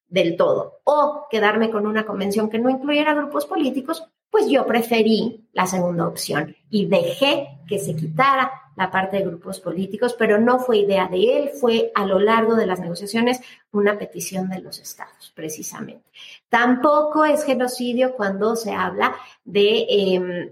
del 0.07 0.35
todo 0.35 0.81
o 0.83 1.27
quedarme 1.29 1.71
con 1.71 1.87
una 1.87 2.05
convención 2.05 2.49
que 2.49 2.59
no 2.59 2.69
incluyera 2.69 3.13
grupos 3.13 3.45
políticos, 3.45 4.05
pues 4.31 4.47
yo 4.47 4.65
preferí 4.65 5.45
la 5.51 5.67
segunda 5.67 6.07
opción 6.07 6.55
y 6.69 6.85
dejé 6.85 7.59
que 7.67 7.77
se 7.77 7.95
quitara 7.95 8.51
la 8.77 8.89
parte 8.89 9.17
de 9.17 9.25
grupos 9.25 9.59
políticos, 9.59 10.15
pero 10.17 10.39
no 10.39 10.59
fue 10.59 10.77
idea 10.77 11.07
de 11.07 11.37
él, 11.37 11.49
fue 11.49 11.91
a 11.93 12.05
lo 12.05 12.19
largo 12.19 12.55
de 12.55 12.65
las 12.65 12.79
negociaciones 12.79 13.41
una 13.71 13.99
petición 13.99 14.49
de 14.49 14.61
los 14.61 14.79
estados, 14.79 15.31
precisamente. 15.35 16.05
Tampoco 16.47 17.25
es 17.25 17.43
genocidio 17.43 18.15
cuando 18.15 18.55
se 18.55 18.71
habla 18.71 19.15
de, 19.43 19.85
em, 19.89 20.51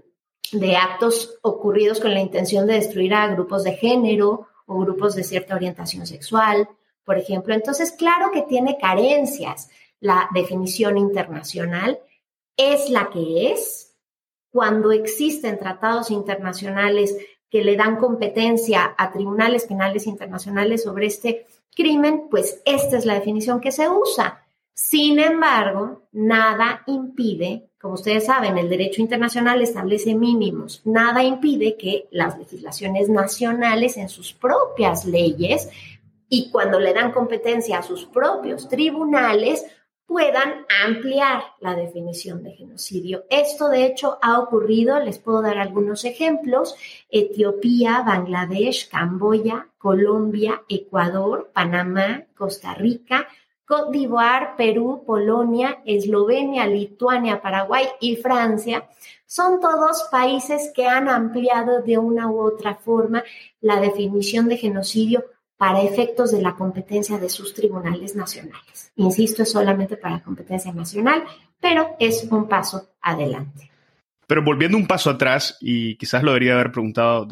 de 0.52 0.76
actos 0.76 1.38
ocurridos 1.42 1.98
con 2.00 2.12
la 2.12 2.20
intención 2.20 2.66
de 2.66 2.74
destruir 2.74 3.14
a 3.14 3.28
grupos 3.28 3.64
de 3.64 3.72
género 3.72 4.48
o 4.66 4.78
grupos 4.78 5.14
de 5.14 5.24
cierta 5.24 5.54
orientación 5.54 6.06
sexual, 6.06 6.68
por 7.04 7.16
ejemplo. 7.16 7.54
Entonces, 7.54 7.92
claro 7.92 8.30
que 8.30 8.42
tiene 8.42 8.76
carencias 8.78 9.70
la 10.00 10.28
definición 10.32 10.98
internacional, 10.98 11.98
es 12.60 12.90
la 12.90 13.10
que 13.10 13.52
es. 13.52 13.94
Cuando 14.52 14.92
existen 14.92 15.58
tratados 15.58 16.10
internacionales 16.10 17.16
que 17.50 17.64
le 17.64 17.76
dan 17.76 17.96
competencia 17.96 18.94
a 18.96 19.12
tribunales 19.12 19.64
penales 19.64 20.06
internacionales 20.06 20.82
sobre 20.82 21.06
este 21.06 21.46
crimen, 21.74 22.28
pues 22.30 22.60
esta 22.64 22.98
es 22.98 23.06
la 23.06 23.14
definición 23.14 23.60
que 23.60 23.72
se 23.72 23.88
usa. 23.88 24.44
Sin 24.72 25.18
embargo, 25.18 26.02
nada 26.12 26.82
impide, 26.86 27.70
como 27.80 27.94
ustedes 27.94 28.26
saben, 28.26 28.56
el 28.56 28.68
derecho 28.68 29.02
internacional 29.02 29.60
establece 29.62 30.14
mínimos, 30.14 30.82
nada 30.84 31.22
impide 31.22 31.76
que 31.76 32.08
las 32.10 32.38
legislaciones 32.38 33.08
nacionales 33.08 33.96
en 33.96 34.08
sus 34.08 34.32
propias 34.32 35.04
leyes 35.04 35.68
y 36.28 36.50
cuando 36.50 36.78
le 36.78 36.94
dan 36.94 37.12
competencia 37.12 37.78
a 37.78 37.82
sus 37.82 38.06
propios 38.06 38.68
tribunales, 38.68 39.66
puedan 40.10 40.66
ampliar 40.84 41.44
la 41.60 41.76
definición 41.76 42.42
de 42.42 42.50
genocidio. 42.50 43.26
Esto, 43.30 43.68
de 43.68 43.86
hecho, 43.86 44.18
ha 44.20 44.40
ocurrido, 44.40 44.98
les 44.98 45.20
puedo 45.20 45.40
dar 45.40 45.56
algunos 45.56 46.04
ejemplos, 46.04 46.74
Etiopía, 47.08 48.02
Bangladesh, 48.04 48.88
Camboya, 48.88 49.68
Colombia, 49.78 50.62
Ecuador, 50.68 51.52
Panamá, 51.54 52.24
Costa 52.36 52.74
Rica, 52.74 53.28
Côte 53.64 53.96
d'Ivoire, 53.96 54.56
Perú, 54.56 55.04
Polonia, 55.06 55.80
Eslovenia, 55.84 56.66
Lituania, 56.66 57.40
Paraguay 57.40 57.86
y 58.00 58.16
Francia 58.16 58.88
son 59.26 59.60
todos 59.60 60.08
países 60.10 60.72
que 60.74 60.88
han 60.88 61.08
ampliado 61.08 61.82
de 61.82 61.98
una 61.98 62.28
u 62.28 62.40
otra 62.40 62.74
forma 62.74 63.22
la 63.60 63.78
definición 63.78 64.48
de 64.48 64.56
genocidio 64.56 65.24
para 65.60 65.82
efectos 65.82 66.32
de 66.32 66.40
la 66.40 66.54
competencia 66.54 67.18
de 67.18 67.28
sus 67.28 67.52
tribunales 67.52 68.16
nacionales. 68.16 68.92
Insisto, 68.96 69.42
es 69.42 69.52
solamente 69.52 69.98
para 69.98 70.22
competencia 70.22 70.72
nacional, 70.72 71.22
pero 71.60 71.96
es 72.00 72.26
un 72.30 72.48
paso 72.48 72.94
adelante. 73.02 73.70
Pero 74.26 74.42
volviendo 74.42 74.78
un 74.78 74.86
paso 74.86 75.10
atrás, 75.10 75.58
y 75.60 75.96
quizás 75.96 76.22
lo 76.22 76.30
debería 76.30 76.54
haber 76.54 76.72
preguntado 76.72 77.28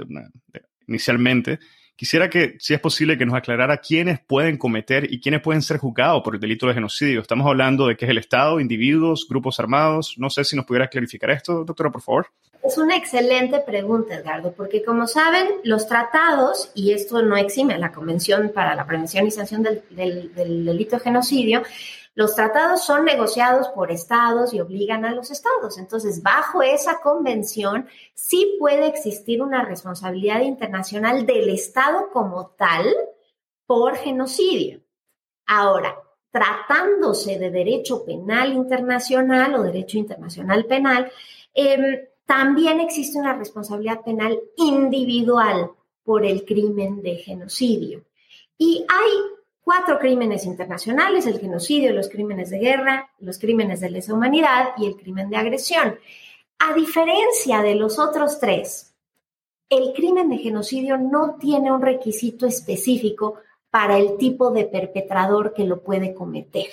inicialmente, 0.87 1.59
quisiera 1.99 2.31
que, 2.31 2.57
si 2.61 2.75
es 2.75 2.81
posible, 2.81 3.19
que 3.19 3.27
nos 3.27 3.35
aclarara 3.35 3.79
quiénes 3.79 4.21
pueden 4.21 4.57
cometer 4.57 5.13
y 5.13 5.21
quiénes 5.21 5.43
pueden 5.43 5.63
ser 5.63 5.79
juzgados 5.79 6.23
por 6.23 6.37
el 6.37 6.41
delito 6.41 6.69
de 6.69 6.75
genocidio. 6.75 7.21
Estamos 7.21 7.47
hablando 7.49 7.89
de 7.89 7.97
qué 7.97 8.05
es 8.05 8.11
el 8.13 8.19
Estado, 8.19 8.61
individuos, 8.61 9.27
grupos 9.29 9.59
armados. 9.59 10.15
No 10.17 10.31
sé 10.31 10.45
si 10.45 10.55
nos 10.55 10.65
pudiera 10.65 10.87
clarificar 10.87 11.33
esto, 11.33 11.65
doctora, 11.65 11.91
por 11.91 12.01
favor. 12.01 12.29
Es 12.63 12.79
una 12.79 12.97
excelente 12.97 13.59
pregunta, 13.61 14.15
Edgardo, 14.15 14.53
porque 14.53 14.85
como 14.85 15.09
saben, 15.09 15.49
los 15.65 15.89
tratados, 15.89 16.71
y 16.75 16.93
esto 16.93 17.21
no 17.23 17.37
exime 17.37 17.75
a 17.75 17.79
la 17.79 17.91
Convención 17.91 18.53
para 18.55 18.77
la 18.77 18.87
Prevención 18.87 19.27
y 19.27 19.33
Sanción 19.33 19.65
del, 19.65 19.83
Delito 19.91 20.97
de 20.97 21.03
Genocidio, 21.03 21.63
los 22.19 22.35
tratados 22.35 22.83
son 22.83 23.05
negociados 23.05 23.69
por 23.69 23.93
estados 23.93 24.53
y 24.53 24.61
obligan 24.61 25.05
a 25.05 25.15
los 25.15 25.31
estados. 25.31 25.79
Entonces, 25.79 26.21
bajo 26.21 26.63
esa 26.63 27.01
convención, 27.01 27.87
sí 28.13 28.57
puede 28.59 28.89
existir 28.89 29.41
una 29.41 29.65
responsabilidad 29.65 30.41
internacional 30.41 31.25
del 31.27 31.49
estado 31.49 32.11
como 32.13 32.49
tal 32.59 32.93
por 33.67 33.95
genocidio. 33.95 34.81
Ahora, 35.47 35.97
tratándose 36.33 37.39
de 37.39 37.53
derecho 37.53 38.05
penal 38.05 38.53
internacional 38.53 39.55
o 39.55 39.63
derecho 39.63 39.97
internacional 39.97 40.65
penal, 40.65 41.13
eh, 41.55 42.15
también 42.27 42.81
existe 42.81 43.17
una 43.17 43.35
responsabilidad 43.35 44.01
penal 44.03 44.41
individual 44.57 45.71
por 46.03 46.27
el 46.27 46.45
crimen 46.45 47.01
de 47.01 47.15
genocidio. 47.15 48.05
Y 48.59 48.85
hay 48.89 49.38
cuatro 49.69 49.99
crímenes 49.99 50.47
internacionales, 50.47 51.27
el 51.27 51.41
genocidio, 51.41 51.93
los 51.93 52.09
crímenes 52.09 52.49
de 52.49 52.59
guerra, 52.59 53.11
los 53.19 53.39
crímenes 53.39 53.81
de 53.81 53.91
lesa 53.91 54.15
humanidad 54.15 54.69
y 54.79 54.87
el 54.87 54.97
crimen 54.97 55.29
de 55.29 55.37
agresión. 55.37 55.99
A 56.59 56.73
diferencia 56.73 57.61
de 57.61 57.75
los 57.75 57.99
otros 57.99 58.41
tres, 58.41 58.95
el 59.69 59.93
crimen 59.93 60.31
de 60.31 60.39
genocidio 60.39 60.97
no 60.97 61.37
tiene 61.39 61.71
un 61.71 61.83
requisito 61.83 62.47
específico 62.47 63.35
para 63.69 63.99
el 63.99 64.17
tipo 64.17 64.53
de 64.53 64.65
perpetrador 64.65 65.53
que 65.53 65.65
lo 65.65 65.83
puede 65.83 66.15
cometer. 66.15 66.71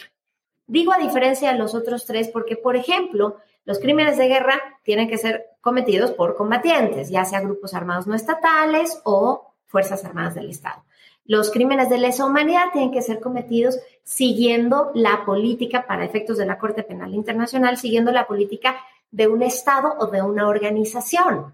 Digo 0.65 0.93
a 0.93 0.97
diferencia 0.97 1.51
de 1.51 1.60
los 1.60 1.75
otros 1.75 2.05
tres 2.05 2.29
porque, 2.29 2.55
por 2.55 2.77
ejemplo, 2.77 3.39
los 3.65 3.79
crímenes 3.79 4.17
de 4.17 4.29
guerra 4.29 4.79
tienen 4.84 5.10
que 5.10 5.17
ser 5.17 5.47
cometidos 5.60 6.12
por 6.12 6.38
combatientes, 6.38 7.10
ya 7.10 7.25
sea 7.25 7.41
grupos 7.41 7.73
armados 7.73 8.08
no 8.08 8.15
estatales 8.15 9.01
o 9.03 9.51
Fuerzas 9.65 10.05
Armadas 10.05 10.36
del 10.36 10.49
Estado. 10.49 10.86
Los 11.28 11.50
crímenes 11.50 11.90
de 11.90 11.98
lesa 11.98 12.26
humanidad 12.26 12.66
tienen 12.72 12.92
que 12.92 13.02
ser 13.02 13.20
cometidos 13.20 13.80
siguiendo 14.04 14.92
la 14.94 15.26
política, 15.26 15.88
para 15.88 16.06
efectos 16.06 16.38
de 16.38 16.46
la 16.46 16.60
Corte 16.60 16.84
Penal 16.84 17.16
Internacional, 17.16 17.78
siguiendo 17.78 18.12
la 18.12 18.28
política 18.28 18.78
de 19.10 19.28
un 19.28 19.42
Estado 19.42 19.96
o 20.00 20.08
de 20.08 20.22
una 20.22 20.48
organización. 20.48 21.54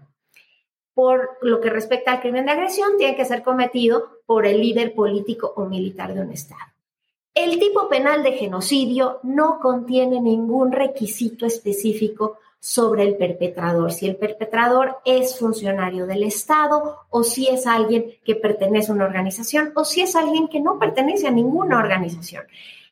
Por 0.92 1.38
lo 1.40 1.60
que 1.62 1.70
respecta 1.70 2.12
al 2.12 2.20
crimen 2.20 2.44
de 2.44 2.52
agresión, 2.52 2.98
tiene 2.98 3.16
que 3.16 3.24
ser 3.24 3.42
cometido 3.42 4.20
por 4.26 4.44
el 4.44 4.60
líder 4.60 4.94
político 4.94 5.54
o 5.56 5.64
militar 5.64 6.12
de 6.12 6.20
un 6.20 6.32
Estado. 6.32 6.60
El 7.34 7.58
tipo 7.58 7.88
penal 7.88 8.22
de 8.22 8.32
genocidio 8.32 9.20
no 9.22 9.58
contiene 9.58 10.20
ningún 10.20 10.70
requisito 10.70 11.46
específico 11.46 12.36
sobre 12.62 13.02
el 13.02 13.16
perpetrador, 13.16 13.90
si 13.90 14.06
el 14.06 14.14
perpetrador 14.14 14.98
es 15.04 15.36
funcionario 15.36 16.06
del 16.06 16.22
Estado 16.22 17.00
o 17.10 17.24
si 17.24 17.48
es 17.48 17.66
alguien 17.66 18.20
que 18.24 18.36
pertenece 18.36 18.92
a 18.92 18.94
una 18.94 19.06
organización 19.06 19.72
o 19.74 19.84
si 19.84 20.02
es 20.02 20.14
alguien 20.14 20.46
que 20.46 20.60
no 20.60 20.78
pertenece 20.78 21.26
a 21.26 21.32
ninguna 21.32 21.80
organización. 21.80 22.44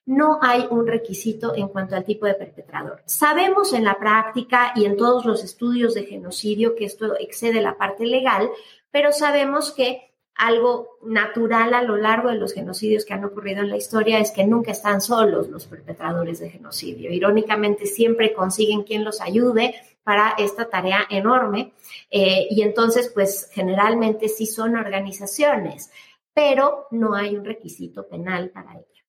No 0.07 0.41
hay 0.43 0.67
un 0.71 0.89
requisito 0.89 1.55
en 1.55 1.69
cuanto 1.69 1.95
al 1.95 2.05
tipo 2.05 2.27
de 2.27 2.35
perpetrador. 2.35 3.01
Sabemos 3.07 3.73
en 3.73 3.85
la 3.85 3.97
práctica 3.97 4.73
y 4.75 4.87
en 4.87 4.97
todos 4.97 5.25
los 5.25 5.45
estudios 5.45 5.95
de 5.95 6.03
genocidio 6.03 6.75
que 6.75 6.87
esto 6.87 7.17
excede 7.17 7.61
la 7.61 7.79
parte 7.79 8.07
legal, 8.07 8.51
pero 8.91 9.13
sabemos 9.13 9.71
que 9.71 10.10
algo 10.41 10.97
natural 11.03 11.75
a 11.75 11.83
lo 11.83 11.97
largo 11.97 12.31
de 12.31 12.37
los 12.37 12.55
genocidios 12.55 13.05
que 13.05 13.13
han 13.13 13.25
ocurrido 13.25 13.61
en 13.61 13.69
la 13.69 13.77
historia 13.77 14.19
es 14.19 14.31
que 14.31 14.45
nunca 14.45 14.73
están 14.73 15.03
solos 15.03 15.49
los 15.49 15.67
perpetradores 15.67 16.41
de 16.41 16.49
genocidio. 16.49 17.13
Irónicamente, 17.13 17.85
siempre 17.85 18.33
consiguen 18.33 18.83
quien 18.83 19.05
los 19.05 19.21
ayude 19.21 19.75
para 20.03 20.31
esta 20.39 20.71
tarea 20.71 21.07
enorme 21.11 21.75
eh, 22.11 22.47
y 22.51 22.63
entonces, 22.63 23.11
pues 23.13 23.51
generalmente 23.53 24.29
sí 24.29 24.47
son 24.47 24.77
organizaciones, 24.77 25.91
pero 26.33 26.87
no 26.91 27.15
hay 27.15 27.37
un 27.37 27.45
requisito 27.45 28.09
penal 28.09 28.49
para 28.49 28.73
ello. 28.73 29.00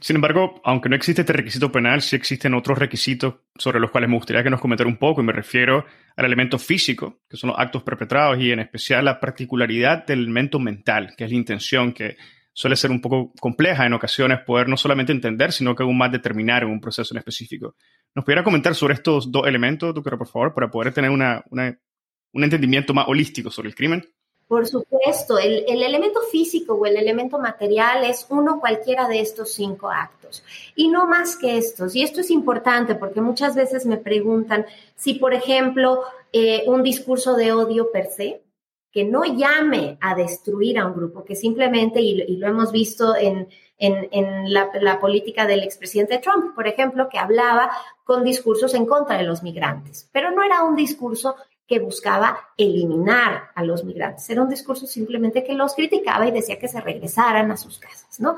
Sin 0.00 0.16
embargo, 0.16 0.60
aunque 0.64 0.88
no 0.88 0.96
existe 0.96 1.22
este 1.22 1.34
requisito 1.34 1.70
penal, 1.70 2.00
sí 2.00 2.16
existen 2.16 2.54
otros 2.54 2.78
requisitos 2.78 3.34
sobre 3.56 3.80
los 3.80 3.90
cuales 3.90 4.08
me 4.08 4.16
gustaría 4.16 4.42
que 4.42 4.48
nos 4.48 4.60
comentara 4.60 4.88
un 4.88 4.96
poco, 4.96 5.20
y 5.20 5.24
me 5.24 5.32
refiero 5.32 5.84
al 6.16 6.24
elemento 6.24 6.58
físico, 6.58 7.20
que 7.28 7.36
son 7.36 7.48
los 7.50 7.58
actos 7.58 7.82
perpetrados, 7.82 8.38
y 8.38 8.50
en 8.50 8.60
especial 8.60 9.04
la 9.04 9.20
particularidad 9.20 10.06
del 10.06 10.20
elemento 10.20 10.58
mental, 10.58 11.12
que 11.16 11.24
es 11.24 11.30
la 11.30 11.36
intención, 11.36 11.92
que 11.92 12.16
suele 12.52 12.76
ser 12.76 12.90
un 12.90 13.00
poco 13.00 13.32
compleja 13.40 13.84
en 13.84 13.92
ocasiones 13.92 14.40
poder 14.40 14.68
no 14.68 14.76
solamente 14.76 15.12
entender, 15.12 15.52
sino 15.52 15.74
que 15.74 15.82
aún 15.82 15.98
más 15.98 16.10
determinar 16.10 16.62
en 16.62 16.70
un 16.70 16.80
proceso 16.80 17.14
en 17.14 17.18
específico. 17.18 17.76
¿Nos 18.14 18.24
pudiera 18.24 18.42
comentar 18.42 18.74
sobre 18.74 18.94
estos 18.94 19.30
dos 19.30 19.46
elementos, 19.46 19.94
doctora, 19.94 20.16
por 20.16 20.28
favor, 20.28 20.54
para 20.54 20.70
poder 20.70 20.94
tener 20.94 21.10
un 21.10 22.42
entendimiento 22.42 22.94
más 22.94 23.06
holístico 23.06 23.50
sobre 23.50 23.68
el 23.68 23.74
crimen? 23.74 24.04
Por 24.50 24.66
supuesto, 24.66 25.38
el, 25.38 25.64
elemento 25.68 26.22
físico 26.22 26.74
o 26.74 26.84
el 26.84 26.96
elemento 26.96 27.38
material 27.38 28.02
es 28.02 28.26
uno 28.30 28.58
cualquiera 28.58 29.06
de 29.06 29.20
estos 29.20 29.52
cinco 29.52 29.88
actos 29.88 30.42
y 30.74 30.88
no 30.88 31.06
más 31.06 31.36
que 31.36 31.56
estos. 31.56 31.94
Y 31.94 32.02
esto 32.02 32.20
es 32.20 32.32
importante 32.32 32.96
porque 32.96 33.20
muchas 33.20 33.54
veces 33.54 33.86
me 33.86 33.96
preguntan 33.96 34.66
si, 34.96 35.14
por 35.14 35.34
ejemplo, 35.34 36.02
eh, 36.32 36.64
un 36.66 36.82
discurso 36.82 37.36
de 37.36 37.52
odio 37.52 37.92
per 37.92 38.06
se, 38.06 38.42
que 38.90 39.04
no 39.04 39.22
llame 39.22 39.98
a 40.00 40.16
destruir 40.16 40.80
a 40.80 40.86
un 40.86 40.94
grupo, 40.94 41.24
que 41.24 41.36
simplemente, 41.36 42.00
y, 42.00 42.36
lo 42.36 42.48
hemos 42.48 42.72
visto 42.72 43.14
en, 43.14 43.48
en, 43.78 44.52
la, 44.52 44.68
la, 44.80 44.98
política 44.98 45.46
del 45.46 45.62
expresidente 45.62 46.18
Trump, 46.18 46.56
por 46.56 46.66
ejemplo, 46.66 47.08
que 47.08 47.20
hablaba 47.20 47.70
con 48.02 48.24
discursos 48.24 48.74
en 48.74 48.86
contra 48.86 49.16
de 49.16 49.22
los 49.22 49.44
migrantes, 49.44 50.10
pero 50.10 50.32
no 50.32 50.42
era 50.42 50.64
un 50.64 50.74
discurso 50.74 51.36
que 51.70 51.78
buscaba 51.78 52.48
eliminar 52.56 53.50
a 53.54 53.62
los 53.62 53.84
migrantes. 53.84 54.28
Era 54.28 54.42
un 54.42 54.48
discurso 54.48 54.88
simplemente 54.88 55.44
que 55.44 55.54
los 55.54 55.76
criticaba 55.76 56.26
y 56.26 56.32
decía 56.32 56.58
que 56.58 56.66
se 56.66 56.80
regresaran 56.80 57.48
a 57.52 57.56
sus 57.56 57.78
casas, 57.78 58.18
¿no? 58.18 58.34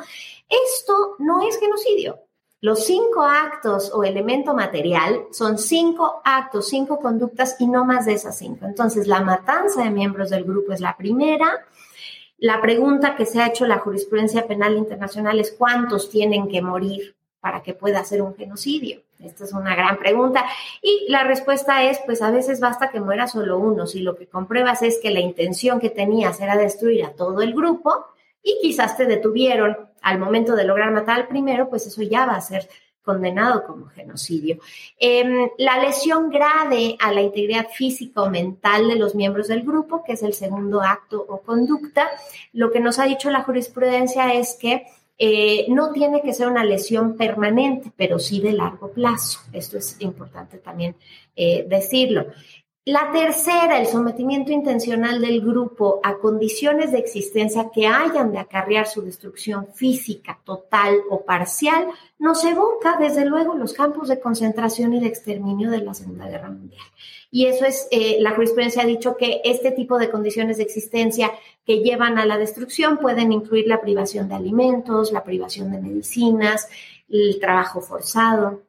Esto 0.51 1.17
no 1.19 1.41
es 1.49 1.59
genocidio. 1.59 2.21
Los 2.61 2.85
cinco 2.85 3.23
actos 3.23 3.91
o 3.95 4.05
elemento 4.05 4.53
material 4.53 5.29
son 5.31 5.57
cinco 5.57 6.21
actos, 6.23 6.69
cinco 6.69 6.99
conductas 6.99 7.57
y 7.59 7.69
no 7.69 7.87
más 7.87 8.05
de 8.05 8.13
esas 8.13 8.37
cinco. 8.37 8.67
Entonces, 8.67 9.07
la 9.07 9.23
matanza 9.23 9.83
de 9.83 9.89
miembros 9.89 10.29
del 10.29 10.45
grupo 10.45 10.75
es 10.75 10.81
la 10.83 10.95
primera. 10.95 11.67
La 12.37 12.61
pregunta 12.61 13.17
que 13.17 13.25
se 13.25 13.41
ha 13.41 13.47
hecho 13.47 13.67
la 13.67 13.79
jurisprudencia 13.79 14.47
penal 14.47 14.77
internacional 14.77 15.41
es 15.41 15.53
cuántos 15.53 16.11
tienen 16.11 16.49
que 16.49 16.61
morir 16.61 17.17
para 17.41 17.63
que 17.63 17.73
pueda 17.73 18.05
ser 18.05 18.21
un 18.21 18.35
genocidio. 18.35 19.01
Esta 19.23 19.45
es 19.45 19.53
una 19.53 19.75
gran 19.75 19.99
pregunta. 19.99 20.45
Y 20.81 21.07
la 21.09 21.25
respuesta 21.25 21.83
es, 21.85 22.01
pues 22.05 22.23
a 22.23 22.31
veces 22.31 22.61
basta 22.61 22.91
que 22.91 23.01
muera 23.01 23.27
solo 23.27 23.59
uno. 23.59 23.87
Si 23.87 24.01
lo 24.01 24.17
que 24.17 24.27
compruebas 24.27 24.83
es 24.83 24.99
que 25.01 25.11
la 25.11 25.21
intención 25.21 25.81
que 25.81 25.91
tenías 25.91 26.41
era 26.41 26.57
destruir 26.57 27.05
a 27.05 27.13
todo 27.13 27.43
el 27.43 27.55
grupo 27.55 28.07
y 28.43 28.59
quizás 28.61 28.97
te 28.97 29.07
detuvieron 29.07 29.77
al 30.03 30.19
momento 30.19 30.57
de 30.57 30.65
lograr 30.65 30.91
matar 30.91 31.21
al 31.21 31.29
primero, 31.29 31.69
pues 31.69 31.87
eso 31.87 32.03
ya 32.03 32.27
va 32.27 32.35
a 32.35 32.41
ser 32.41 32.69
condenado 33.03 33.65
como 33.65 33.87
genocidio. 33.87 34.59
Em, 34.99 35.51
la 35.59 35.79
lesión 35.79 36.31
grave 36.31 36.97
a 37.01 37.13
la 37.13 37.21
integridad 37.21 37.69
física 37.69 38.23
o 38.23 38.31
mental 38.31 38.89
de 38.89 38.97
los 38.97 39.15
miembros 39.15 39.49
del 39.49 39.63
grupo, 39.63 40.05
que 40.05 40.13
es 40.13 40.23
el 40.23 40.35
segundo 40.35 40.81
acto 40.83 41.25
o 41.29 41.43
conducta, 41.43 42.09
lo 42.53 42.71
que 42.71 42.81
nos 42.81 42.99
ha 42.99 43.05
dicho 43.05 43.31
la 43.31 43.43
jurisprudencia 43.43 44.35
es 44.35 44.55
que 44.55 44.87
eh, 45.25 45.67
no 45.69 45.93
tiene 45.93 46.21
que 46.21 46.33
ser 46.33 46.49
una 46.49 46.65
lesión 46.65 47.17
permanente, 47.17 47.93
pero 47.97 48.19
sí 48.19 48.41
de 48.41 48.55
largo 48.55 48.91
plazo. 48.91 49.39
Esto 49.53 49.79
es 49.79 49.95
importante 50.01 50.59
también 50.59 50.97
eh, 51.37 51.65
decirlo. 51.69 52.27
La 52.85 53.13
tercera, 53.13 53.79
el 53.79 53.87
sometimiento 53.87 54.51
intencional 54.51 55.21
del 55.21 55.41
grupo 55.41 56.01
a 56.03 56.19
condiciones 56.19 56.91
de 56.91 56.99
existencia 56.99 57.71
que 57.73 57.87
hayan 57.87 58.33
de 58.33 58.39
acarrear 58.39 58.89
su 58.89 59.01
destrucción 59.01 59.69
física 59.73 60.41
total 60.43 60.97
o 61.09 61.25
parcial, 61.25 61.87
nos 62.19 62.45
evoca 62.45 62.97
desde 62.99 63.25
luego 63.25 63.55
los 63.55 63.75
campos 63.75 64.09
de 64.09 64.19
concentración 64.19 64.93
y 64.95 64.99
de 64.99 65.07
exterminio 65.07 65.71
de 65.71 65.83
la 65.83 65.95
Segunda 65.95 66.27
Guerra 66.27 66.51
Mundial. 66.51 66.83
Y 67.33 67.47
eso 67.47 67.65
es, 67.65 67.89
eh, 67.91 68.19
la 68.21 68.35
jurisprudencia 68.35 68.83
ha 68.83 68.87
dicho 68.87 69.17
que 69.17 69.41
este 69.45 69.73
tipo 69.73 69.99
de 69.99 70.11
condiciones 70.11 70.59
de 70.59 70.63
existencia 70.63 71.33
que 71.65 71.79
llevan 71.79 72.19
a 72.19 72.27
la 72.27 72.39
destrucción 72.39 72.99
pueden 72.99 73.33
incluir 73.33 73.67
la 73.67 73.81
privación 73.81 74.29
de 74.29 74.35
alimentos, 74.35 75.11
la 75.11 75.25
privación 75.25 75.73
de 75.73 75.81
medicinas, 75.81 76.69
el 77.09 77.41
trabajo 77.41 77.81
forzado 77.81 78.63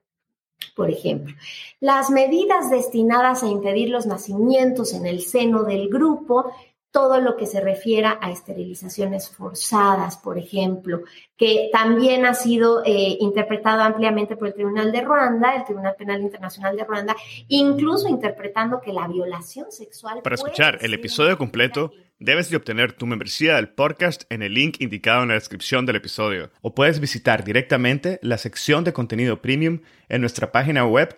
por 0.75 0.89
ejemplo. 0.89 1.35
Las 1.79 2.09
medidas 2.09 2.69
destinadas 2.69 3.43
a 3.43 3.47
impedir 3.47 3.89
los 3.89 4.05
nacimientos 4.05 4.93
en 4.93 5.05
el 5.05 5.21
seno 5.21 5.63
del 5.63 5.89
grupo, 5.89 6.51
todo 6.93 7.19
lo 7.19 7.35
que 7.35 7.47
se 7.47 7.59
refiera 7.59 8.19
a 8.21 8.29
esterilizaciones 8.29 9.31
forzadas, 9.31 10.15
por 10.17 10.37
ejemplo, 10.37 11.01
que 11.35 11.69
también 11.73 12.23
ha 12.27 12.35
sido 12.35 12.83
eh, 12.85 13.17
interpretado 13.19 13.81
ampliamente 13.81 14.37
por 14.37 14.49
el 14.49 14.53
Tribunal 14.53 14.91
de 14.91 15.01
Ruanda, 15.01 15.55
el 15.55 15.65
Tribunal 15.65 15.95
Penal 15.97 16.21
Internacional 16.21 16.77
de 16.77 16.83
Ruanda, 16.83 17.15
incluso 17.47 18.07
interpretando 18.07 18.79
que 18.79 18.93
la 18.93 19.07
violación 19.07 19.71
sexual... 19.71 20.21
Para 20.21 20.35
escuchar 20.35 20.77
el 20.81 20.93
episodio 20.93 21.37
completo, 21.37 21.91
Debes 22.19 22.49
de 22.49 22.55
obtener 22.55 22.93
tu 22.93 23.05
membresía 23.05 23.55
del 23.55 23.69
podcast 23.69 24.23
en 24.29 24.43
el 24.43 24.53
link 24.53 24.79
indicado 24.79 25.23
en 25.23 25.29
la 25.29 25.33
descripción 25.33 25.85
del 25.85 25.97
episodio 25.97 26.51
o 26.61 26.73
puedes 26.73 27.01
visitar 27.01 27.43
directamente 27.43 28.17
la 28.21 28.37
sección 28.37 28.85
de 28.85 28.93
contenido 28.93 29.41
premium 29.41 29.81
en 30.07 30.21
nuestra 30.21 30.53
página 30.53 30.85
web 30.85 31.17